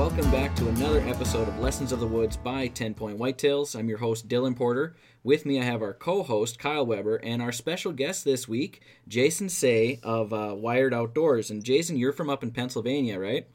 [0.00, 3.78] Welcome back to another episode of Lessons of the Woods by 10 Point Whitetails.
[3.78, 4.96] I'm your host, Dylan Porter.
[5.22, 8.80] With me, I have our co host, Kyle Weber, and our special guest this week,
[9.06, 11.50] Jason Say of uh, Wired Outdoors.
[11.50, 13.46] And Jason, you're from up in Pennsylvania, right?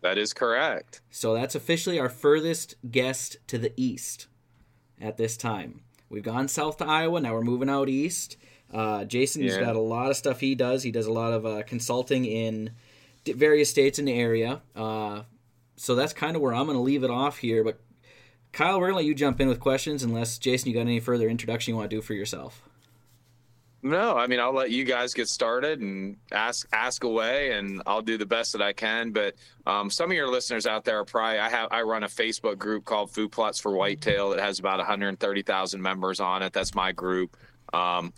[0.00, 1.02] That is correct.
[1.10, 4.28] So that's officially our furthest guest to the east
[4.98, 5.82] at this time.
[6.08, 8.38] We've gone south to Iowa, now we're moving out east.
[8.72, 9.60] Uh, Jason's Yeah.
[9.60, 10.84] got a lot of stuff he does.
[10.84, 12.70] He does a lot of uh, consulting in
[13.26, 14.62] various states in the area.
[14.74, 15.24] Uh,
[15.76, 17.64] so that's kind of where I'm going to leave it off here.
[17.64, 17.80] But
[18.52, 21.00] Kyle, we're going to let you jump in with questions unless, Jason, you got any
[21.00, 22.62] further introduction you want to do for yourself.
[23.84, 28.00] No, I mean I'll let you guys get started and ask ask away, and I'll
[28.00, 29.12] do the best that I can.
[29.12, 29.34] But
[29.66, 32.56] um, some of your listeners out there are probably I have I run a Facebook
[32.56, 34.32] group called Food Plots for Whitetail.
[34.32, 36.54] It has about 130,000 members on it.
[36.54, 37.36] That's my group.
[37.74, 38.14] Um,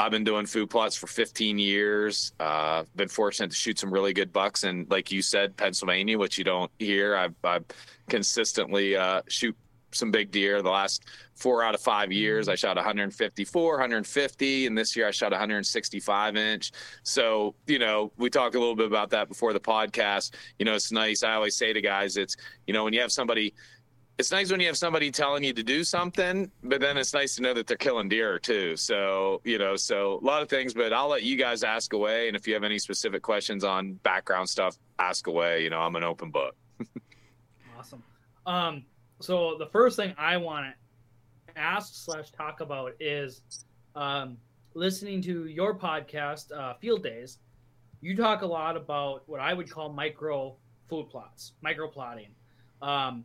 [0.00, 2.32] I've been doing food plots for 15 years.
[2.40, 6.38] Uh, been fortunate to shoot some really good bucks, and like you said, Pennsylvania, which
[6.38, 7.14] you don't hear.
[7.14, 7.66] I've, I've
[8.08, 9.54] consistently uh, shoot
[9.92, 10.62] some big deer.
[10.62, 15.10] The last four out of five years, I shot 154, 150, and this year I
[15.10, 16.72] shot 165 inch.
[17.02, 20.34] So, you know, we talked a little bit about that before the podcast.
[20.58, 21.22] You know, it's nice.
[21.22, 23.52] I always say to guys, it's, you know, when you have somebody,
[24.20, 27.36] it's nice when you have somebody telling you to do something, but then it's nice
[27.36, 28.76] to know that they're killing deer too.
[28.76, 32.28] So, you know, so a lot of things, but I'll let you guys ask away.
[32.28, 35.64] And if you have any specific questions on background stuff, ask away.
[35.64, 36.54] You know, I'm an open book.
[37.78, 38.02] Awesome.
[38.44, 38.84] Um,
[39.20, 43.40] so the first thing I want to ask slash talk about is
[43.94, 44.36] um,
[44.74, 47.38] listening to your podcast, uh, Field Days.
[48.02, 50.56] You talk a lot about what I would call micro
[50.90, 52.34] food plots, micro plotting.
[52.82, 53.24] Um,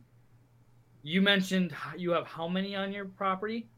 [1.06, 3.68] you mentioned you have how many on your property?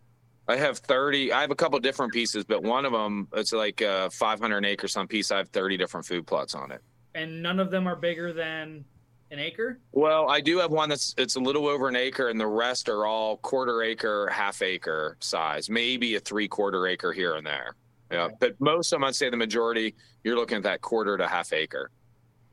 [0.49, 1.31] I have 30.
[1.33, 4.65] I have a couple different pieces, but one of them, it's like uh, a 500
[4.65, 5.31] acres some piece.
[5.31, 6.81] I have 30 different food plots on it.
[7.15, 8.83] And none of them are bigger than
[9.31, 9.79] an acre?
[9.93, 12.89] Well, I do have one that's it's a little over an acre, and the rest
[12.89, 17.77] are all quarter acre, half acre size, maybe a three quarter acre here and there.
[18.11, 18.35] Yeah, Okay.
[18.41, 21.53] but most of them, I'd say the majority, you're looking at that quarter to half
[21.53, 21.91] acre.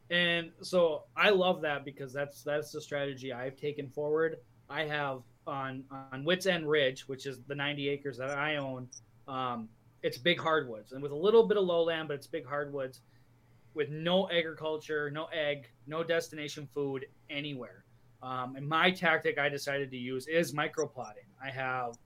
[0.09, 4.36] And so I love that because that's that's the strategy I've taken forward.
[4.69, 8.87] I have on on Wits End Ridge, which is the 90 acres that I own.
[9.27, 9.69] Um,
[10.03, 13.01] it's big hardwoods and with a little bit of lowland, but it's big hardwoods
[13.73, 17.83] with no agriculture, no egg, no destination food anywhere.
[18.23, 21.27] Um, and my tactic I decided to use is microplotting.
[21.43, 21.97] I have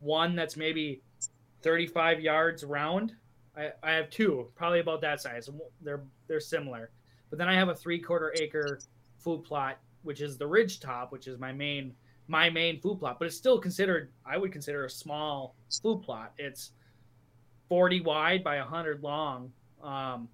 [0.00, 1.02] one that's maybe
[1.62, 3.14] 35 yards round.
[3.56, 5.48] I, I have two, probably about that size.
[5.82, 6.90] They're they're similar.
[7.30, 8.80] But then I have a three quarter acre
[9.18, 11.94] food plot, which is the ridge top, which is my main
[12.28, 13.18] my main food plot.
[13.18, 16.32] But it's still considered I would consider a small food plot.
[16.38, 16.72] It's
[17.68, 19.52] 40 wide by 100 long.
[19.82, 20.28] Um,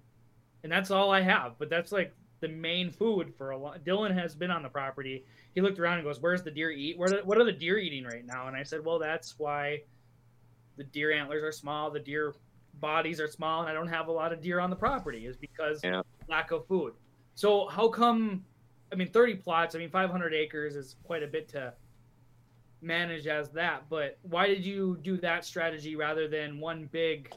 [0.63, 1.53] and that's all I have.
[1.59, 3.83] But that's like the main food for a lot.
[3.83, 5.25] Dylan has been on the property.
[5.55, 6.97] He looked around and goes, "Where's the deer eat?
[6.97, 9.83] Where what are the deer eating right now?" And I said, "Well, that's why
[10.77, 12.33] the deer antlers are small, the deer
[12.79, 15.37] bodies are small, and I don't have a lot of deer on the property is
[15.37, 16.01] because Yeah.
[16.27, 16.93] lack of food.
[17.35, 18.45] So how come?
[18.93, 19.73] I mean, 30 plots.
[19.73, 21.73] I mean, 500 acres is quite a bit to
[22.81, 23.83] manage as that.
[23.89, 27.33] But why did you do that strategy rather than one big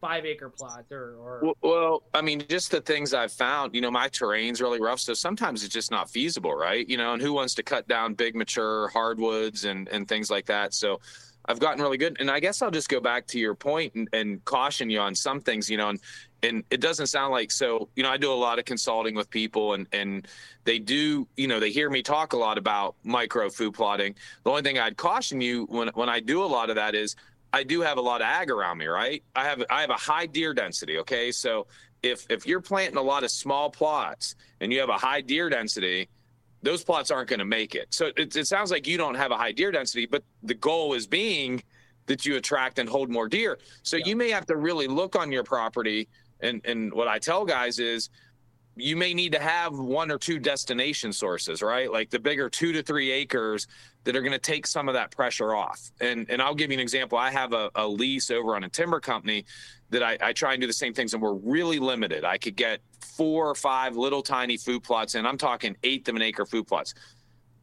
[0.00, 1.16] five acre plot or?
[1.20, 5.00] or Well, I mean, just the things I've found, you know, my terrain's really rough.
[5.00, 6.88] So sometimes it's just not feasible, right?
[6.88, 10.46] You know, and who wants to cut down big, mature hardwoods and, and things like
[10.46, 10.72] that?
[10.72, 11.00] So
[11.44, 12.16] I've gotten really good.
[12.20, 15.14] And I guess I'll just go back to your point and, and caution you on
[15.14, 16.00] some things, you know, and,
[16.42, 19.28] and it doesn't sound like so, you know, I do a lot of consulting with
[19.30, 20.28] people and, and
[20.64, 24.14] they do, you know, they hear me talk a lot about micro food plotting.
[24.44, 27.16] The only thing I'd caution you when, when I do a lot of that is
[27.52, 29.22] I do have a lot of ag around me, right?
[29.34, 30.98] I have I have a high deer density.
[30.98, 31.66] Okay, so
[32.02, 35.48] if if you're planting a lot of small plots and you have a high deer
[35.48, 36.08] density,
[36.62, 37.86] those plots aren't going to make it.
[37.90, 40.92] So it, it sounds like you don't have a high deer density, but the goal
[40.92, 41.62] is being
[42.06, 43.58] that you attract and hold more deer.
[43.82, 44.06] So Yeah.
[44.06, 46.08] you may have to really look on your property.
[46.40, 48.10] And and what I tell guys is
[48.76, 51.90] you may need to have one or two destination sources, right?
[51.90, 53.66] Like the bigger two to three acres
[54.04, 55.90] that are going to take some of that pressure off.
[56.00, 57.18] And and I'll give you an example.
[57.18, 59.44] I have a, a lease over on a timber company
[59.90, 62.24] that I, I try and do the same things, and we're really limited.
[62.24, 66.16] I could get four or five little tiny food plots, and I'm talking eighth of
[66.16, 66.94] an acre food plots.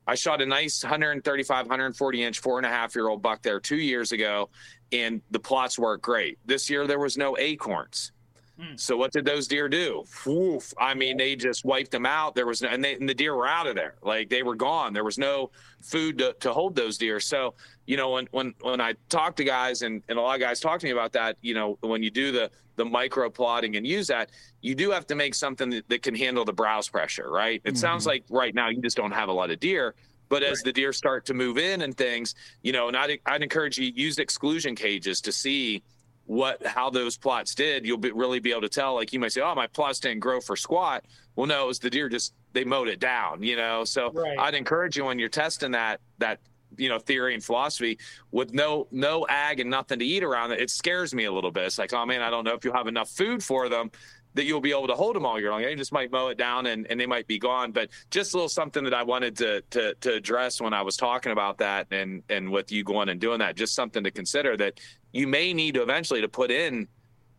[0.08, 3.60] I shot a nice 135, 140 inch, four and a half year old buck there
[3.60, 4.50] two years ago,
[4.92, 6.38] and the plots worked great.
[6.46, 8.12] This year there was no acorns.
[8.60, 8.80] Mm.
[8.80, 10.06] So what did those deer do?
[10.28, 10.74] Oof.
[10.78, 12.36] I mean, they just wiped them out.
[12.36, 13.96] There was no, and, they, and the deer were out of there.
[14.02, 14.94] Like they were gone.
[14.94, 17.20] There was no food to, to hold those deer.
[17.20, 17.54] So,
[17.86, 20.60] you know, when, when, when I talk to guys and, and a lot of guys
[20.60, 23.86] talk to me about that, you know, when you do the, the micro plotting and
[23.86, 24.32] use that,
[24.62, 27.62] you do have to make something that, that can handle the browse pressure, right?
[27.66, 27.78] It mm-hmm.
[27.78, 29.96] sounds like right now you just don't have a lot of deer,
[30.30, 30.66] but as right.
[30.66, 33.92] the deer start to move in and things, you know, and I'd, I'd encourage you
[33.94, 35.84] use exclusion cages to see
[36.26, 37.86] what how those plots did.
[37.86, 38.96] You'll be, really be able to tell.
[38.96, 41.06] Like you might say, "Oh, my plots didn't grow for squat."
[41.36, 43.44] Well, no, it was the deer just they mowed it down.
[43.44, 44.38] You know, so right.
[44.40, 46.40] I'd encourage you when you're testing that that
[46.78, 47.98] you know theory and philosophy
[48.32, 50.60] with no no ag and nothing to eat around it.
[50.60, 51.66] It scares me a little bit.
[51.66, 53.92] It's like, oh man, I don't know if you'll have enough food for them
[54.36, 55.62] that you'll be able to hold them all year long.
[55.62, 57.72] You just might mow it down and, and they might be gone.
[57.72, 60.96] But just a little something that I wanted to, to to address when I was
[60.96, 64.56] talking about that and and with you going and doing that, just something to consider
[64.58, 64.80] that
[65.12, 66.88] you may need to eventually to put in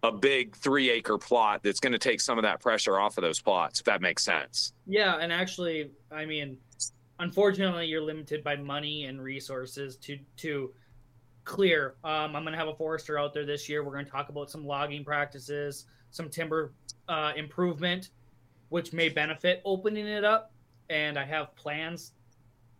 [0.02, 3.22] a big three acre plot that's going to take some of that pressure off of
[3.22, 4.72] those plots, if that makes sense.
[4.86, 6.58] Yeah, and actually, I mean,
[7.18, 10.72] unfortunately, you're limited by money and resources to to
[11.44, 11.94] clear.
[12.04, 13.84] Um, I'm going to have a forester out there this year.
[13.84, 16.72] We're going to talk about some logging practices, some timber
[17.08, 18.10] uh, improvement,
[18.68, 20.52] which may benefit opening it up.
[20.90, 22.12] And I have plans.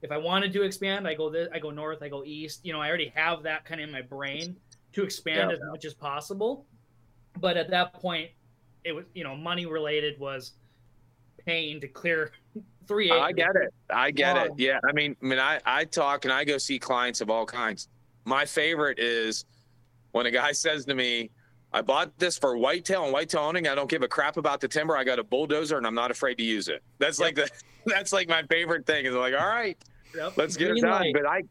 [0.02, 2.60] If I wanted to expand, I go this, I go north, I go east.
[2.64, 4.56] You know, I already have that kind of in my brain
[4.92, 5.56] to expand yeah.
[5.56, 6.66] as much as possible.
[7.40, 8.30] But at that point,
[8.84, 10.52] it was you know money related was
[11.44, 12.32] paying to clear
[12.88, 13.10] three.
[13.10, 13.22] Acres.
[13.22, 13.74] I get it.
[13.90, 14.52] I get um, it.
[14.58, 14.78] Yeah.
[14.88, 17.88] I mean, I mean, I I talk and I go see clients of all kinds.
[18.24, 19.44] My favorite is
[20.12, 21.30] when a guy says to me,
[21.76, 23.68] I bought this for whitetail and whitetail owning.
[23.68, 24.96] I don't give a crap about the timber.
[24.96, 26.82] I got a bulldozer and I'm not afraid to use it.
[26.98, 27.26] That's yep.
[27.26, 27.50] like the
[27.84, 29.04] that's like my favorite thing.
[29.04, 29.76] Is like, all right,
[30.16, 30.32] yep.
[30.38, 31.02] let's get Green it done.
[31.02, 31.12] Light.
[31.12, 31.42] But I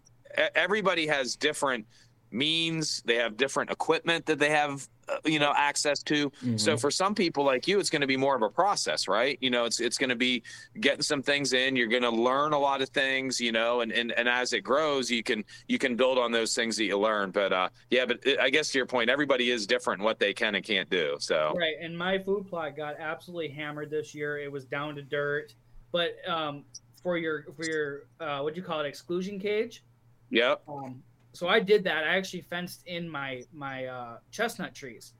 [0.55, 1.85] everybody has different
[2.35, 3.01] means.
[3.05, 6.29] They have different equipment that they have uh, you know access to.
[6.29, 6.57] Mm-hmm.
[6.57, 9.37] so for some people like you it's going to be more of a process right?
[9.39, 10.41] You know it's it's going to be
[10.79, 13.91] getting some things in you're going to learn a lot of things you know and,
[13.91, 16.97] and and as it grows you can you can build on those things that you
[16.97, 17.31] learn.
[17.31, 20.55] But uh yeah but i guess to your point everybody is different what they can
[20.55, 21.53] and can't do so.
[21.55, 24.39] Right and my food plot got absolutely hammered this year.
[24.39, 25.53] It was down to dirt.
[25.91, 26.63] But um
[27.03, 29.83] for your for your uh what do you call it exclusion cage?
[30.31, 30.63] Yep.
[30.67, 31.03] Um
[31.35, 32.03] so I did that.
[32.03, 35.13] I actually fenced in my my uh, chestnut trees,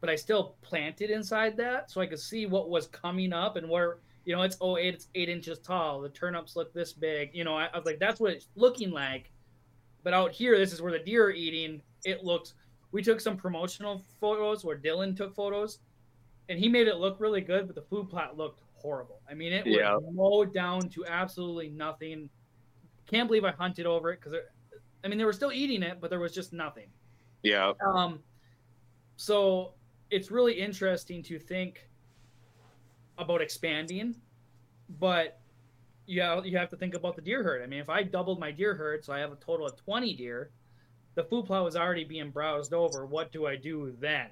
[0.00, 3.68] but I still planted inside that so I could see what was coming up and
[3.68, 6.00] where you know it's oh eight it's eight inches tall.
[6.00, 7.30] The turnips look this big.
[7.32, 9.32] You know I, I was like that's what it's looking like,
[10.04, 11.82] but out here this is where the deer are eating.
[12.04, 12.54] It looks.
[12.92, 15.80] We took some promotional photos where Dylan took photos,
[16.48, 19.20] and he made it look really good, but the food plot looked horrible.
[19.28, 19.94] I mean it yeah.
[19.96, 22.30] was mowed down to absolutely nothing.
[23.08, 24.38] Can't believe I hunted over it because
[25.06, 26.88] I mean, they were still eating it, but there was just nothing.
[27.44, 27.72] Yeah.
[27.86, 28.18] Um,
[29.14, 29.74] so
[30.10, 31.88] it's really interesting to think
[33.16, 34.16] about expanding,
[34.98, 35.38] but
[36.06, 37.62] you have, you have to think about the deer herd.
[37.62, 40.14] I mean, if I doubled my deer herd, so I have a total of 20
[40.16, 40.50] deer,
[41.14, 43.06] the food plot was already being browsed over.
[43.06, 44.26] What do I do then?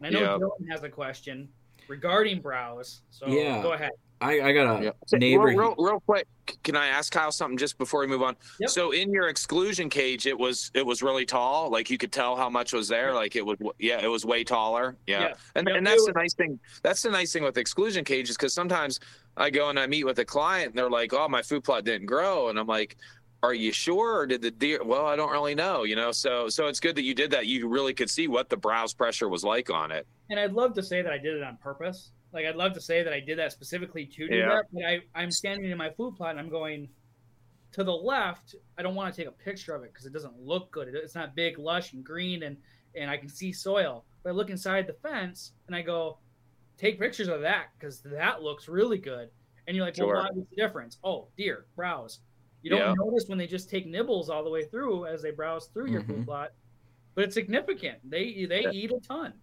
[0.00, 0.38] And I know yeah.
[0.38, 1.50] Dylan has a question
[1.86, 3.02] regarding browse.
[3.10, 3.62] So yeah.
[3.62, 3.92] go ahead.
[4.24, 5.18] I, I got a yeah.
[5.18, 5.44] neighbor.
[5.44, 6.26] Real, real, real, quick,
[6.62, 8.36] can I ask Kyle something just before we move on?
[8.58, 8.70] Yep.
[8.70, 11.70] So in your exclusion cage, it was it was really tall.
[11.70, 13.12] Like you could tell how much was there.
[13.12, 14.96] Like it was yeah, it was way taller.
[15.06, 15.34] Yeah, yeah.
[15.54, 16.58] and and that's the nice thing.
[16.82, 18.98] That's the nice thing with exclusion cages because sometimes
[19.36, 21.84] I go and I meet with a client and they're like, "Oh, my food plot
[21.84, 22.96] didn't grow," and I'm like,
[23.42, 26.48] are you sure or did the deer well i don't really know you know so
[26.48, 29.28] so it's good that you did that you really could see what the browse pressure
[29.28, 32.12] was like on it and i'd love to say that i did it on purpose
[32.34, 34.48] like I'd love to say that I did that specifically to do yeah.
[34.48, 36.88] that, but I, I'm standing in my food plot and I'm going
[37.72, 38.56] to the left.
[38.76, 40.88] I don't want to take a picture of it because it doesn't look good.
[40.92, 42.56] It's not big, lush, and green, and
[42.96, 44.04] and I can see soil.
[44.22, 46.18] But I look inside the fence and I go,
[46.78, 49.30] take pictures of that because that looks really good.
[49.66, 50.14] And you're like, sure.
[50.14, 50.98] well, what's the difference?
[51.04, 52.20] Oh, deer, browse.
[52.62, 52.94] You don't yeah.
[52.96, 56.02] notice when they just take nibbles all the way through as they browse through your
[56.02, 56.14] mm-hmm.
[56.14, 56.52] food plot,
[57.14, 57.98] but it's significant.
[58.08, 58.70] They they yeah.
[58.72, 59.34] eat a ton.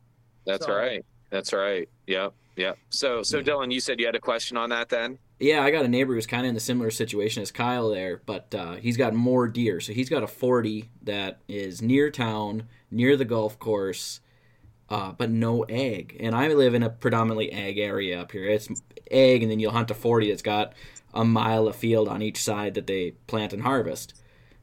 [0.46, 1.06] That's so, right.
[1.32, 1.90] That's right.
[2.06, 2.34] Yep.
[2.56, 2.74] Yeah.
[2.90, 5.18] So, so Dylan, you said you had a question on that then?
[5.40, 8.22] Yeah, I got a neighbor who's kind of in a similar situation as Kyle there,
[8.26, 9.80] but uh, he's got more deer.
[9.80, 14.20] So he's got a 40 that is near town, near the golf course,
[14.90, 16.18] uh, but no ag.
[16.20, 18.46] And I live in a predominantly ag area up here.
[18.46, 18.68] It's
[19.10, 20.74] ag, and then you'll hunt a 40 that's got
[21.14, 24.22] a mile of field on each side that they plant and harvest.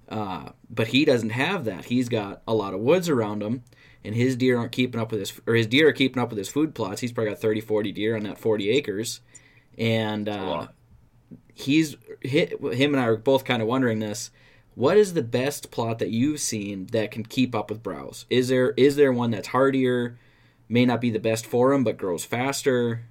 [0.08, 1.86] Uh, but he doesn't have that.
[1.86, 3.64] He's got a lot of woods around him
[4.04, 6.38] and his deer aren't keeping up with his or his deer are keeping up with
[6.38, 7.00] his food plots.
[7.00, 9.20] He's probably got 30, 40 deer on that 40 acres.
[9.76, 10.68] And uh,
[11.54, 14.30] he's him and I are both kind of wondering this.
[14.74, 18.26] What is the best plot that you've seen that can keep up with browse?
[18.30, 20.18] Is there is there one that's hardier?
[20.68, 23.04] may not be the best for them, but grows faster.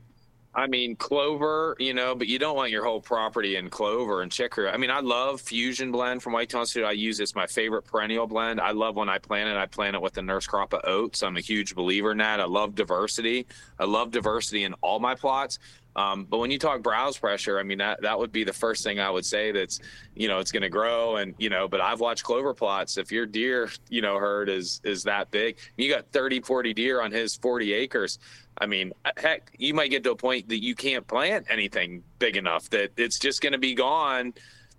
[0.55, 4.31] I mean, clover, you know, but you don't want your whole property in clover and
[4.31, 4.69] chicory.
[4.69, 6.85] I mean, I love Fusion Blend from Whitetail Institute.
[6.85, 8.59] I use it's my favorite perennial blend.
[8.59, 9.55] I love when I plant it.
[9.55, 11.21] I plant it with the nurse crop of oats.
[11.21, 12.39] I'm a huge believer in that.
[12.39, 13.45] I love diversity.
[13.77, 15.59] I love diversity in all my plots.
[15.97, 18.83] Um, but when you talk browse pressure, I mean that that would be the first
[18.83, 19.51] thing I would say.
[19.51, 19.79] That's
[20.15, 21.67] you know it's going to grow, and you know.
[21.67, 22.97] But I've watched clover plots.
[22.97, 27.01] If your deer you know herd is is that big, you got 30, 40 deer
[27.01, 28.19] on his 40 acres.
[28.59, 32.37] I mean, heck, you might get to a point that you can't plant anything big
[32.37, 34.33] enough that it's just going to be gone.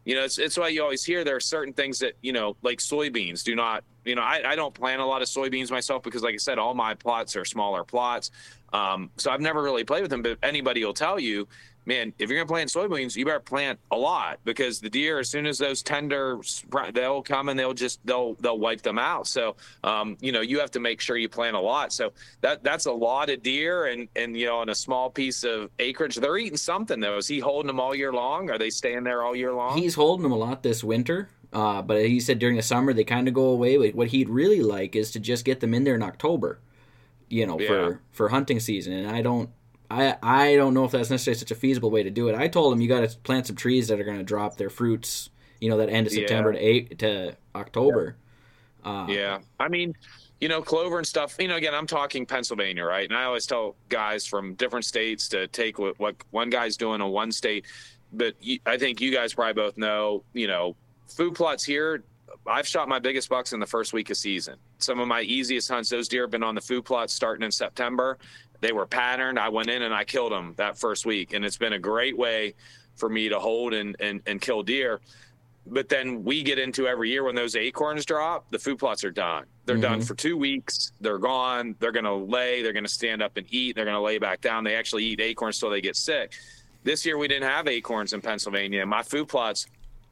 [0.05, 2.57] You know, it's, it's why you always hear there are certain things that, you know,
[2.63, 6.03] like soybeans do not, you know, I, I don't plant a lot of soybeans myself
[6.03, 8.31] because, like I said, all my plots are smaller plots.
[8.73, 11.47] Um, so I've never really played with them, but anybody will tell you,
[11.89, 15.31] man, if you're gonna plant soybeans, you better plant a lot because the deer, as
[15.31, 16.39] soon as those tender,
[16.93, 19.27] they'll come and they'll just they'll they'll wipe them out.
[19.27, 21.93] So, um, you know, you have to make sure you plant a lot.
[21.93, 25.43] So that that's a lot of deer, and and you know, on a small piece
[25.43, 27.17] of acreage, they're eating something though.
[27.17, 28.51] Is he holding them all year long?
[28.51, 29.79] Are they staying there all year long?
[29.79, 31.31] He's holding them a lot this winter.
[31.51, 33.79] Uh, but he said during the summer they kind of go away.
[33.91, 36.61] What he'd really like is to just get them in there in October
[37.31, 37.67] you know, yeah.
[37.67, 38.93] for for hunting season.
[38.93, 39.51] And I don't
[39.91, 42.35] I I don't know if that's necessarily such a feasible way to do it.
[42.35, 44.71] I told him you got to plant some trees that are going to drop their
[44.71, 45.31] fruits,
[45.61, 46.59] you know, that end of September yeah.
[46.59, 48.17] to eight to October.
[48.85, 48.91] Yeah.
[48.91, 49.95] Uh, yeah, I mean,
[50.41, 51.37] you know, clover and stuff.
[51.39, 53.09] You know, again, I'm talking Pennsylvania, right?
[53.09, 57.01] And I always tell guys from different states to take what, what one guy's doing
[57.01, 57.67] in one state.
[58.13, 60.77] But I think you guys probably both know, you know,
[61.07, 62.03] food plots here
[62.47, 64.57] I've shot my biggest bucks in the first week of season.
[64.79, 67.51] Some of my easiest hunts, those deer have been on the food plots starting in
[67.51, 68.19] September.
[68.61, 69.39] They were patterned.
[69.39, 71.33] I went in and I killed them that first week.
[71.33, 72.55] And it's been a great way
[72.97, 75.01] for me to hold and, and, and kill deer.
[75.67, 79.11] But then we get into every year when those acorns drop, the food plots are
[79.11, 79.45] done.
[79.67, 79.83] They're mm-hmm.
[79.83, 80.93] done for two weeks.
[81.01, 81.77] They're gone.
[81.79, 82.63] They're going to lay.
[82.63, 83.77] They're going to stand up and eat.
[83.77, 84.65] They're going to lay back down.
[84.65, 86.33] They actually eat acorns till they get sick.
[86.85, 88.87] This year we didn't have acorns in Pennsylvania.
[88.87, 89.67] My food plots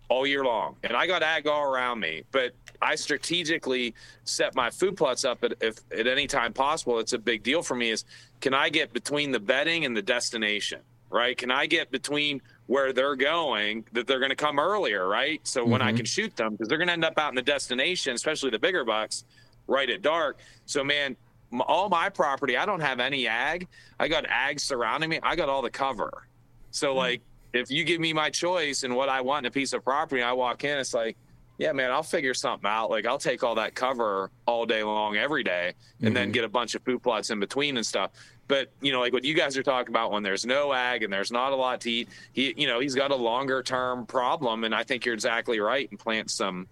[0.08, 0.76] all year long.
[0.82, 5.42] And I got ag all around me, but I strategically set my food plots up
[5.42, 6.98] at, if at any time possible.
[6.98, 8.04] It's a big deal for me is
[8.46, 10.78] can I get between the bedding and the destination,
[11.10, 11.36] right?
[11.36, 15.40] Can I get between where they're going that they're going to come earlier, right?
[15.42, 15.72] So mm-hmm.
[15.72, 15.96] when I mm-hmm.
[15.96, 18.58] can shoot them because they're going to end up out in the destination, especially the
[18.60, 19.24] bigger bucks,
[19.66, 20.38] right at dark.
[20.64, 21.16] So man,
[21.62, 23.66] all my property, I don't have any ag.
[23.98, 25.18] I got ag surrounding me.
[25.24, 26.28] I got all the cover.
[26.70, 26.98] So mm-hmm.
[26.98, 27.22] like
[27.52, 30.22] if you give me my choice and what I want in a piece of property,
[30.22, 31.16] I walk in, it's like,
[31.58, 32.90] yeah, man, I'll figure something out.
[32.90, 36.14] Like I'll take all that cover all day long, every day, and mm-hmm.
[36.14, 38.10] then get a bunch of food plots in between and stuff.
[38.48, 41.12] But you know, like what you guys are talking about, when there's no ag and
[41.12, 44.64] there's not a lot to eat, he, you know, he's got a longer term problem,
[44.64, 45.90] and I think you're exactly right.
[45.90, 46.68] And plant some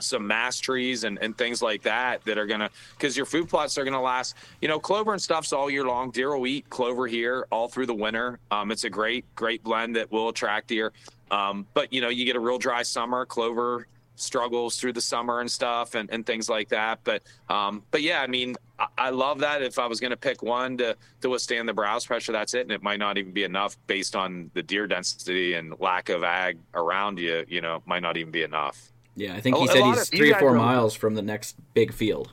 [0.00, 3.76] some mass trees and, and things like that that are gonna because your food plots
[3.78, 6.10] are gonna last you know clover and stuff's all year long.
[6.10, 8.38] Deer will eat clover here all through the winter.
[8.50, 10.92] Um, it's a great great blend that will attract deer.
[11.30, 13.86] Um, but you know you get a real dry summer clover
[14.16, 17.00] struggles through the summer and stuff and, and things like that.
[17.04, 18.56] But um, but yeah i mean
[18.96, 22.06] I, love that if i was going to pick one to to withstand the browse
[22.06, 25.54] pressure that's it and it might not even be enough based on the deer density
[25.54, 29.40] and lack of ag around you you know might not even be enough yeah, I
[29.40, 32.32] think he a, said a he's three or four miles from the next big field.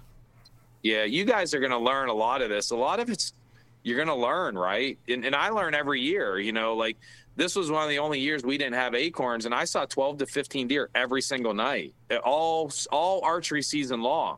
[0.84, 2.70] Yeah, you guys are going to learn a lot of this.
[2.70, 3.34] A lot of it's
[3.82, 4.98] you're going to learn, right?
[5.08, 6.38] And, and I learn every year.
[6.38, 6.98] You know, like
[7.36, 10.20] this was one of the only years we didn't have acorns, and I saw 12
[10.20, 14.38] to 15 deer every single night, all all archery season long.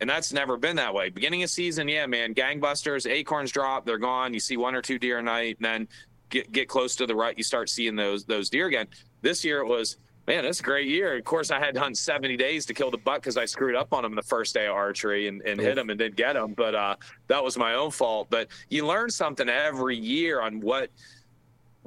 [0.00, 1.08] And that's never been that way.
[1.08, 4.34] Beginning of season, yeah, man, gangbusters, acorns drop, they're gone.
[4.34, 5.88] You see one or two deer a night, and then
[6.28, 8.86] get get close to the right, you start seeing those those deer again.
[9.22, 11.16] This year it was man, that's a great year.
[11.16, 13.76] Of course, I had to hunt 70 days to kill the buck because I screwed
[13.76, 16.34] up on him the first day of archery and, and hit him and didn't get
[16.34, 16.52] him.
[16.54, 16.96] But uh,
[17.28, 18.26] that was my own fault.
[18.28, 20.90] But you learn something every year on what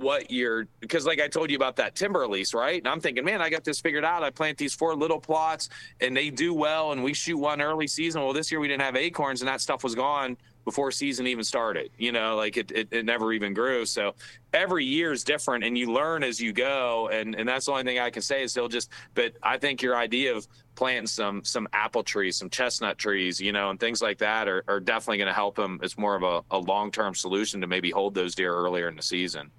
[0.01, 2.79] what you're because like I told you about that timber lease, right?
[2.79, 4.23] And I'm thinking, man, I got this figured out.
[4.23, 5.69] I plant these four little plots
[6.01, 8.21] and they do well and we shoot one early season.
[8.21, 11.43] Well, this year we didn't have acorns and that stuff was gone before season even
[11.43, 11.89] started.
[11.97, 13.85] You know, like it, it, it never even grew.
[13.85, 14.13] So
[14.53, 17.09] every year is different and you learn as you go.
[17.11, 19.81] And, and that's the only thing I can say is they'll just, but I think
[19.81, 24.01] your idea of planting some, some apple trees, some chestnut trees, you know, and things
[24.01, 25.79] like that are, are definitely going to help them.
[25.81, 29.01] It's more of a, a long-term solution to maybe hold those deer earlier in the
[29.01, 29.51] season.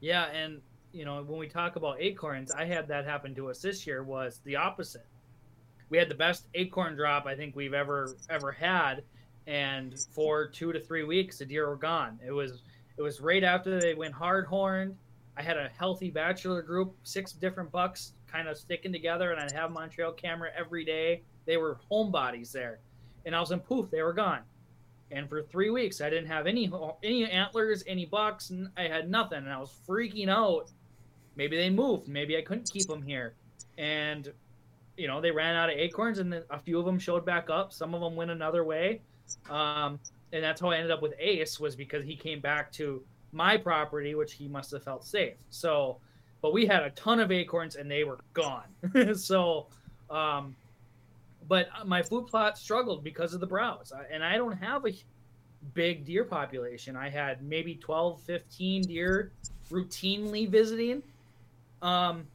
[0.00, 0.26] Yeah.
[0.26, 0.60] And,
[0.92, 4.02] you know, when we talk about acorns, I had that happen to us this year
[4.02, 5.06] was the opposite.
[5.90, 9.02] We had the best acorn drop I think we've ever, ever had
[9.48, 12.20] and for two to three weeks the deer were gone.
[12.24, 12.62] It was
[12.96, 14.94] it was right after they went hard horned.
[15.36, 19.52] I had a healthy bachelor group, six different bucks kind of sticking together, and I'd
[19.52, 21.22] have Montreal camera every day.
[21.46, 22.80] They were homebodies there,
[23.24, 24.40] and I was in poof, they were gone.
[25.10, 26.70] And for three weeks, I didn't have any
[27.02, 30.70] any antlers, any bucks, and I had nothing, and I was freaking out.
[31.36, 32.08] Maybe they moved.
[32.08, 33.34] Maybe I couldn't keep them here,
[33.78, 34.30] and
[34.96, 37.72] you know they ran out of acorns, and a few of them showed back up.
[37.72, 39.00] Some of them went another way,
[39.48, 39.98] um,
[40.32, 43.56] and that's how I ended up with Ace was because he came back to my
[43.56, 45.36] property, which he must have felt safe.
[45.48, 45.98] So,
[46.42, 48.64] but we had a ton of acorns, and they were gone.
[49.14, 49.68] so.
[50.10, 50.56] Um,
[51.48, 53.92] but my food plot struggled because of the browse.
[54.10, 54.92] And i don't have a
[55.74, 56.96] big deer population.
[56.96, 59.32] I had maybe 12 15 deer
[59.70, 61.02] routinely visiting.
[61.82, 62.26] Um,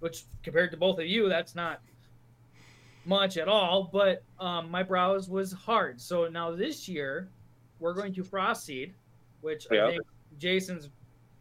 [0.00, 1.80] which compared to both of you that's not
[3.06, 6.00] much at all but um, my browse was hard.
[6.00, 7.28] So now this year
[7.78, 8.94] we're going to frost seed
[9.40, 10.02] which i think
[10.38, 10.90] jason's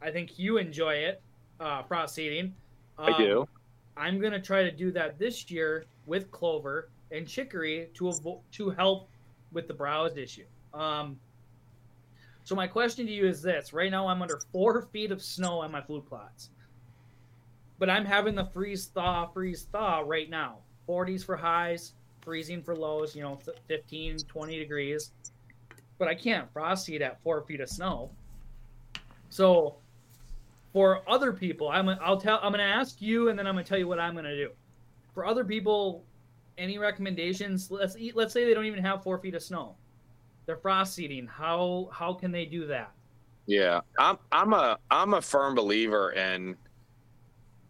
[0.01, 1.21] i think you enjoy it
[1.59, 2.53] uh, frost seeding
[2.97, 3.47] um, i do.
[3.97, 8.41] I'm going to try to do that this year with clover and chicory to avo-
[8.51, 9.09] to help
[9.51, 10.45] with the browse issue.
[10.73, 11.19] Um,
[12.43, 15.59] so my question to you is this: Right now, I'm under four feet of snow
[15.59, 16.49] on my food plots,
[17.77, 20.59] but I'm having the freeze thaw, freeze thaw right now.
[20.87, 23.15] 40s for highs, freezing for lows.
[23.15, 25.11] You know, 15, 20 degrees.
[25.99, 28.09] But I can't frost seed at four feet of snow.
[29.29, 29.75] So,
[30.71, 33.65] for other people, I'm I'll tell I'm going to ask you, and then I'm going
[33.65, 34.51] to tell you what I'm going to do.
[35.13, 36.03] For other people
[36.59, 37.71] any recommendations?
[37.71, 38.15] Let's eat.
[38.15, 39.75] Let's say they don't even have four feet of snow.
[40.45, 41.27] They're frost seeding.
[41.27, 42.91] How how can they do that?
[43.45, 46.55] Yeah, I'm I'm a I'm a firm believer in.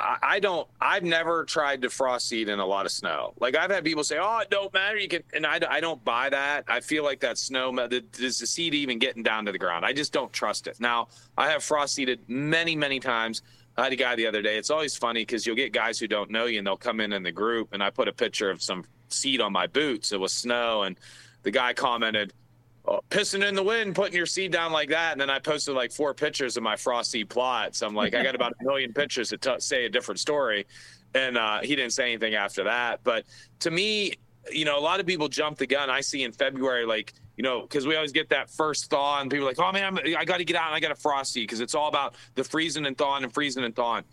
[0.01, 0.65] I, don't.
[0.79, 3.33] I've never tried to frost seed in a lot of snow.
[3.37, 4.97] Like I've had people say, "Oh, it don't matter.
[4.97, 6.63] You can," and I, I don't buy that.
[6.69, 7.75] I feel like that snow.
[7.75, 9.85] Does the seed even getting down to the ground?
[9.85, 10.79] I just don't trust it.
[10.79, 13.41] Now I have frost seeded many many times.
[13.79, 14.57] I had a guy the other day.
[14.57, 17.13] It's always funny because you'll get guys who don't know you and they'll come in
[17.13, 17.73] in the group.
[17.73, 20.11] And I put a picture of some seed on my boots.
[20.11, 20.83] It was snow.
[20.83, 20.97] And
[21.43, 22.33] the guy commented,
[22.85, 25.13] oh, pissing in the wind, putting your seed down like that.
[25.13, 27.75] And then I posted like four pictures of my frosty plot.
[27.75, 30.67] So I'm like, I got about a million pictures to t- say a different story.
[31.15, 32.99] And uh, he didn't say anything after that.
[33.03, 33.25] But
[33.61, 34.15] to me,
[34.51, 35.89] you know, a lot of people jump the gun.
[35.89, 39.29] I see in February, like, you know, because we always get that first thaw, and
[39.29, 40.95] people are like, oh man, I'm, i got to get out and I got a
[40.95, 44.03] frost seed because it's all about the freezing and thawing and freezing and thawing.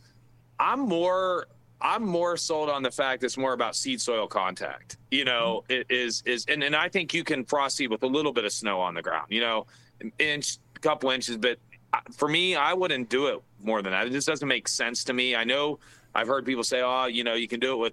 [0.58, 1.46] I'm more
[1.80, 4.96] I'm more sold on the fact it's more about seed soil contact.
[5.10, 5.80] You know, mm-hmm.
[5.80, 8.44] it is is and, and I think you can frost seed with a little bit
[8.44, 9.26] of snow on the ground.
[9.30, 9.66] You know,
[10.18, 11.58] inch, a couple inches, but
[11.92, 14.06] uh, for me, I wouldn't do it more than that.
[14.06, 15.36] It just doesn't make sense to me.
[15.36, 15.78] I know
[16.14, 17.92] I've heard people say, oh, you know, you can do it with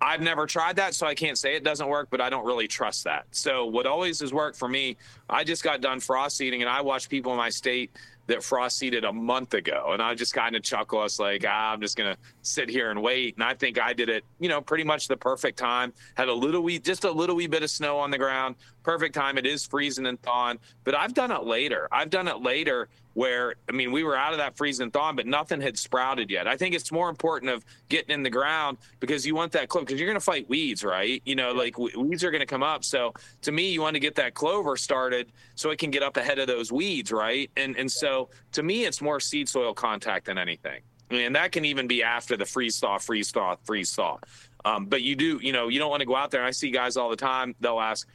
[0.00, 2.68] I've never tried that, so I can't say it doesn't work, but I don't really
[2.68, 3.26] trust that.
[3.30, 4.96] So what always has worked for me,
[5.28, 7.90] I just got done frost seeding and I watched people in my state
[8.26, 9.90] that frost seeded a month ago.
[9.92, 10.98] And I just kind of chuckle.
[10.98, 13.36] I was like, ah, I'm just going to sit here and wait.
[13.36, 15.92] And I think I did it, you know, pretty much the perfect time.
[16.14, 18.56] Had a little wee, just a little wee bit of snow on the ground.
[18.86, 19.36] Perfect time.
[19.36, 21.88] It is freezing and thawing, but I've done it later.
[21.90, 25.12] I've done it later where I mean we were out of that freeze and thaw,
[25.12, 26.46] but nothing had sprouted yet.
[26.46, 29.86] I think it's more important of getting in the ground because you want that clover
[29.86, 31.20] because you're going to fight weeds, right?
[31.24, 32.84] You know, like weeds are going to come up.
[32.84, 36.16] So to me, you want to get that clover started so it can get up
[36.16, 37.50] ahead of those weeds, right?
[37.56, 41.64] And and so to me, it's more seed soil contact than anything, and that can
[41.64, 44.18] even be after the freeze thaw, freeze thaw, freeze thaw.
[44.64, 46.42] Um, but you do, you know, you don't want to go out there.
[46.42, 47.54] And I see guys all the time.
[47.60, 48.06] They'll ask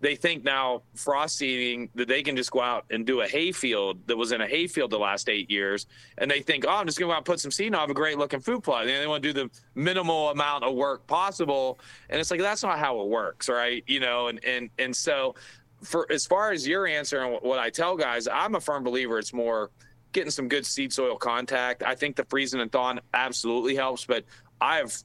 [0.00, 4.06] they think now frost seeding that they can just go out and do a hayfield
[4.06, 5.86] that was in a hayfield the last eight years,
[6.18, 7.76] and they think, oh, I'm just going to go out and put some seed, and
[7.76, 8.86] I'll have a great looking food plot.
[8.86, 11.78] And they want to do the minimal amount of work possible,
[12.10, 13.82] and it's like that's not how it works, right?
[13.86, 15.34] You know, and and and so
[15.82, 19.18] for as far as your answer and what I tell guys, I'm a firm believer
[19.18, 19.70] it's more
[20.12, 21.82] getting some good seed soil contact.
[21.82, 24.24] I think the freezing and thawing absolutely helps, but
[24.60, 25.02] I've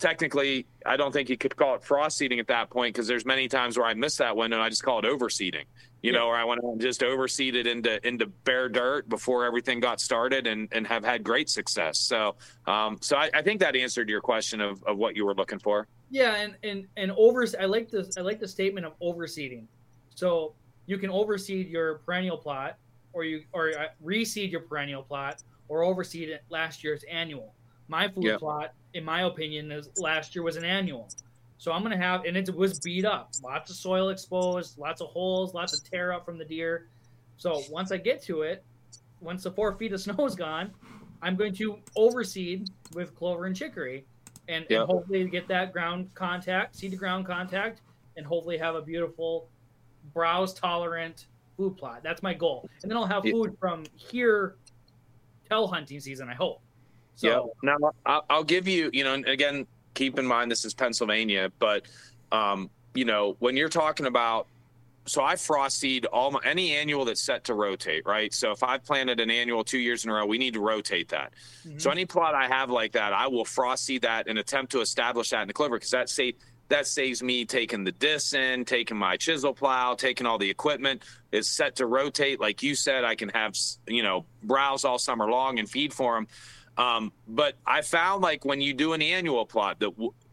[0.00, 3.24] technically, I don't think you could call it frost seeding at that point because there's
[3.24, 5.64] many times where I miss that window and I just call it overseeding.
[6.02, 6.18] You yeah.
[6.18, 10.46] know, or I went and just overseeded into into bare dirt before everything got started
[10.46, 11.98] and, and have had great success.
[11.98, 12.36] So,
[12.66, 15.58] um, so I, I think that answered your question of, of what you were looking
[15.58, 15.86] for.
[16.10, 17.46] Yeah, and and and over.
[17.60, 18.16] I like this.
[18.16, 19.66] I like the statement of overseeding.
[20.14, 20.54] So
[20.86, 22.78] you can overseed your perennial plot,
[23.12, 27.54] or you or uh, reseed your perennial plot, or overseed it last year's annual.
[27.88, 28.40] My food yep.
[28.40, 31.08] plot, in my opinion, is last year was an annual.
[31.58, 35.08] So I'm gonna have, and it was beat up, lots of soil exposed, lots of
[35.08, 36.88] holes, lots of tear up from the deer.
[37.36, 38.64] So once I get to it,
[39.20, 40.72] once the four feet of snow is gone,
[41.22, 44.06] I'm going to overseed with clover and chicory,
[44.48, 44.80] and, yep.
[44.80, 47.82] and hopefully get that ground contact, seed to ground contact,
[48.16, 49.48] and hopefully have a beautiful
[50.14, 51.26] browse tolerant
[51.56, 52.00] food plot.
[52.02, 54.56] That's my goal, and then I'll have food from here
[55.48, 56.28] till hunting season.
[56.28, 56.62] I hope.
[57.20, 57.76] So yeah.
[57.78, 61.84] Now I'll, I'll give you, you know, again, keep in mind this is Pennsylvania, but
[62.32, 64.46] um, you know, when you're talking about
[65.04, 68.32] so I frost seed all my any annual that's set to rotate, right?
[68.32, 71.08] So if I've planted an annual two years in a row, we need to rotate
[71.08, 71.32] that.
[71.66, 71.78] Mm-hmm.
[71.78, 74.80] So any plot I have like that, I will frost seed that and attempt to
[74.80, 76.34] establish that in the clover because that say
[76.68, 81.02] that saves me taking the disc in, taking my chisel plow, taking all the equipment.
[81.32, 83.04] It's set to rotate, like you said.
[83.04, 83.56] I can have
[83.86, 86.28] you know browse all summer long and feed for them.
[86.80, 89.92] Um, but I found like when you do an annual plot that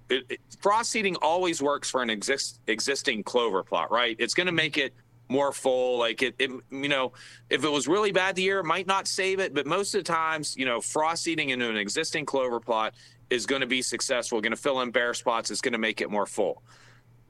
[0.09, 4.15] it, it, frost seeding always works for an exist, existing clover plot, right?
[4.17, 4.93] It's going to make it
[5.27, 5.99] more full.
[5.99, 7.11] Like it, it, you know,
[7.49, 9.53] if it was really bad the year, it might not save it.
[9.53, 12.93] But most of the times, you know, frost seeding into an existing clover plot
[13.29, 15.99] is going to be successful, going to fill in bare spots, it's going to make
[15.99, 16.63] it more full.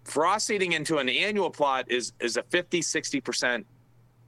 [0.03, 3.65] Frost seeding into an annual plot is is a 50, 60%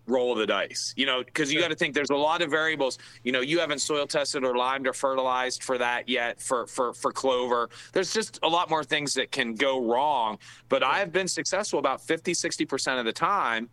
[0.10, 0.93] roll of the dice.
[0.98, 2.98] You know, because you got to think there's a lot of variables.
[3.24, 6.93] You know, you haven't soil tested or limed or fertilized for that yet for for
[6.93, 7.69] for clover.
[7.93, 10.38] There's just a lot more things that can go wrong.
[10.67, 13.69] But I have been successful about 50, 60% of the time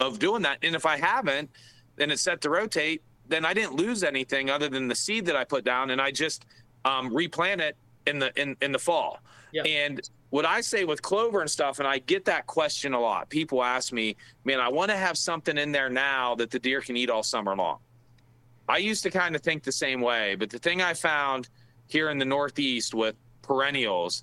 [0.00, 0.58] of doing that.
[0.62, 1.50] And if I haven't,
[1.96, 5.36] then it's set to rotate, then I didn't lose anything other than the seed that
[5.36, 6.46] I put down and I just
[6.84, 7.76] um, replant it
[8.06, 9.20] in the in, in the fall.
[9.64, 13.28] And what I say with clover and stuff, and I get that question a lot.
[13.28, 16.80] People ask me, man, I want to have something in there now that the deer
[16.80, 17.78] can eat all summer long.
[18.68, 21.48] I used to kind of think the same way, but the thing I found
[21.88, 24.22] here in the Northeast with perennials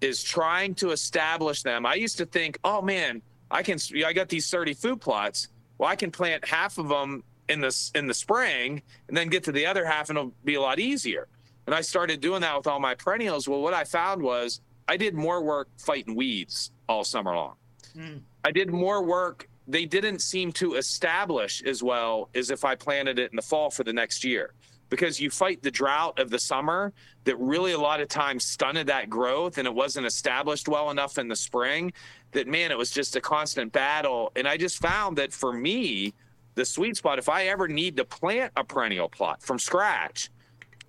[0.00, 1.84] is trying to establish them.
[1.84, 5.48] I used to think, oh man, I can, I got these 30 food plots.
[5.76, 9.44] Well, I can plant half of them in the, in the spring and then get
[9.44, 11.28] to the other half and it'll be a lot easier.
[11.66, 13.48] And I started doing that with all my perennials.
[13.48, 17.54] Well, what I found was I did more work fighting weeds all summer long.
[17.96, 18.20] Mm.
[18.44, 19.48] I did more work.
[19.66, 23.70] They didn't seem to establish as well as if I planted it in the fall
[23.70, 24.52] for the next year
[24.88, 26.92] because you fight the drought of the summer
[27.24, 31.18] that really a lot of times stunted that growth and it wasn't established well enough
[31.18, 31.92] in the spring
[32.32, 36.14] that man it was just a constant battle and i just found that for me
[36.54, 40.30] the sweet spot if i ever need to plant a perennial plot from scratch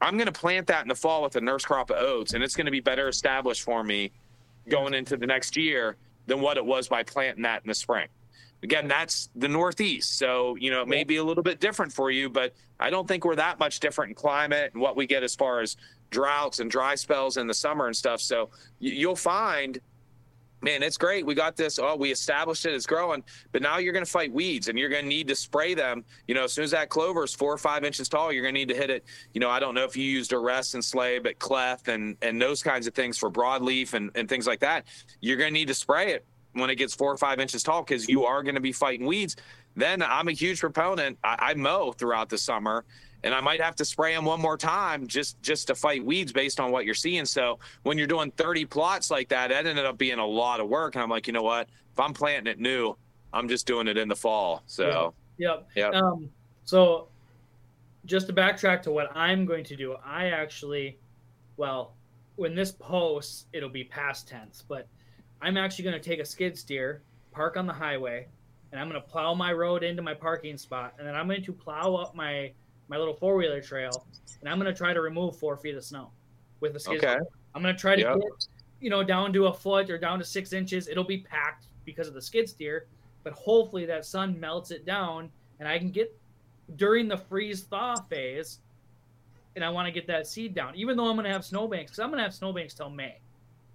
[0.01, 2.43] I'm going to plant that in the fall with a nurse crop of oats, and
[2.43, 4.11] it's going to be better established for me
[4.69, 5.95] going into the next year
[6.27, 8.07] than what it was by planting that in the spring.
[8.63, 10.17] Again, that's the Northeast.
[10.17, 13.07] So, you know, it may be a little bit different for you, but I don't
[13.07, 15.77] think we're that much different in climate and what we get as far as
[16.09, 18.19] droughts and dry spells in the summer and stuff.
[18.19, 19.79] So you'll find
[20.61, 21.25] man, it's great.
[21.25, 21.79] We got this.
[21.79, 22.73] Oh, we established it.
[22.73, 23.23] It's growing.
[23.51, 26.03] But now you're going to fight weeds and you're going to need to spray them.
[26.27, 28.53] You know, as soon as that clover is four or five inches tall, you're going
[28.53, 29.05] to need to hit it.
[29.33, 32.41] You know, I don't know if you used arrest and slay, but cleft and, and
[32.41, 34.85] those kinds of things for broadleaf and, and things like that.
[35.21, 37.83] You're going to need to spray it when it gets four or five inches tall
[37.83, 39.35] because you are going to be fighting weeds.
[39.75, 41.19] Then I'm a huge proponent.
[41.23, 42.83] I, I mow throughout the summer
[43.23, 46.31] and I might have to spray them one more time just just to fight weeds
[46.31, 47.25] based on what you're seeing.
[47.25, 50.67] So when you're doing 30 plots like that, that ended up being a lot of
[50.67, 50.95] work.
[50.95, 51.67] And I'm like, you know what?
[51.93, 52.95] If I'm planting it new,
[53.33, 54.63] I'm just doing it in the fall.
[54.67, 55.93] So yep, yep.
[55.93, 56.01] yep.
[56.01, 56.29] Um,
[56.63, 57.07] so
[58.05, 60.97] just to backtrack to what I'm going to do, I actually,
[61.57, 61.93] well,
[62.35, 64.87] when this posts, it'll be past tense, but
[65.41, 67.01] I'm actually going to take a skid steer,
[67.31, 68.27] park on the highway,
[68.71, 71.43] and I'm going to plow my road into my parking spot, and then I'm going
[71.43, 72.51] to plow up my
[72.87, 74.05] my little four wheeler trail,
[74.39, 76.11] and I'm gonna try to remove four feet of snow
[76.59, 77.03] with a skid.
[77.03, 77.17] Okay.
[77.53, 78.15] I'm gonna try to yep.
[78.15, 78.47] get
[78.79, 80.87] you know down to a foot or down to six inches.
[80.87, 82.87] It'll be packed because of the skid steer,
[83.23, 86.15] but hopefully that sun melts it down, and I can get
[86.75, 88.59] during the freeze thaw phase.
[89.55, 91.89] And I want to get that seed down, even though I'm going to have snowbanks,
[91.89, 93.17] because I'm going to have snowbanks till May.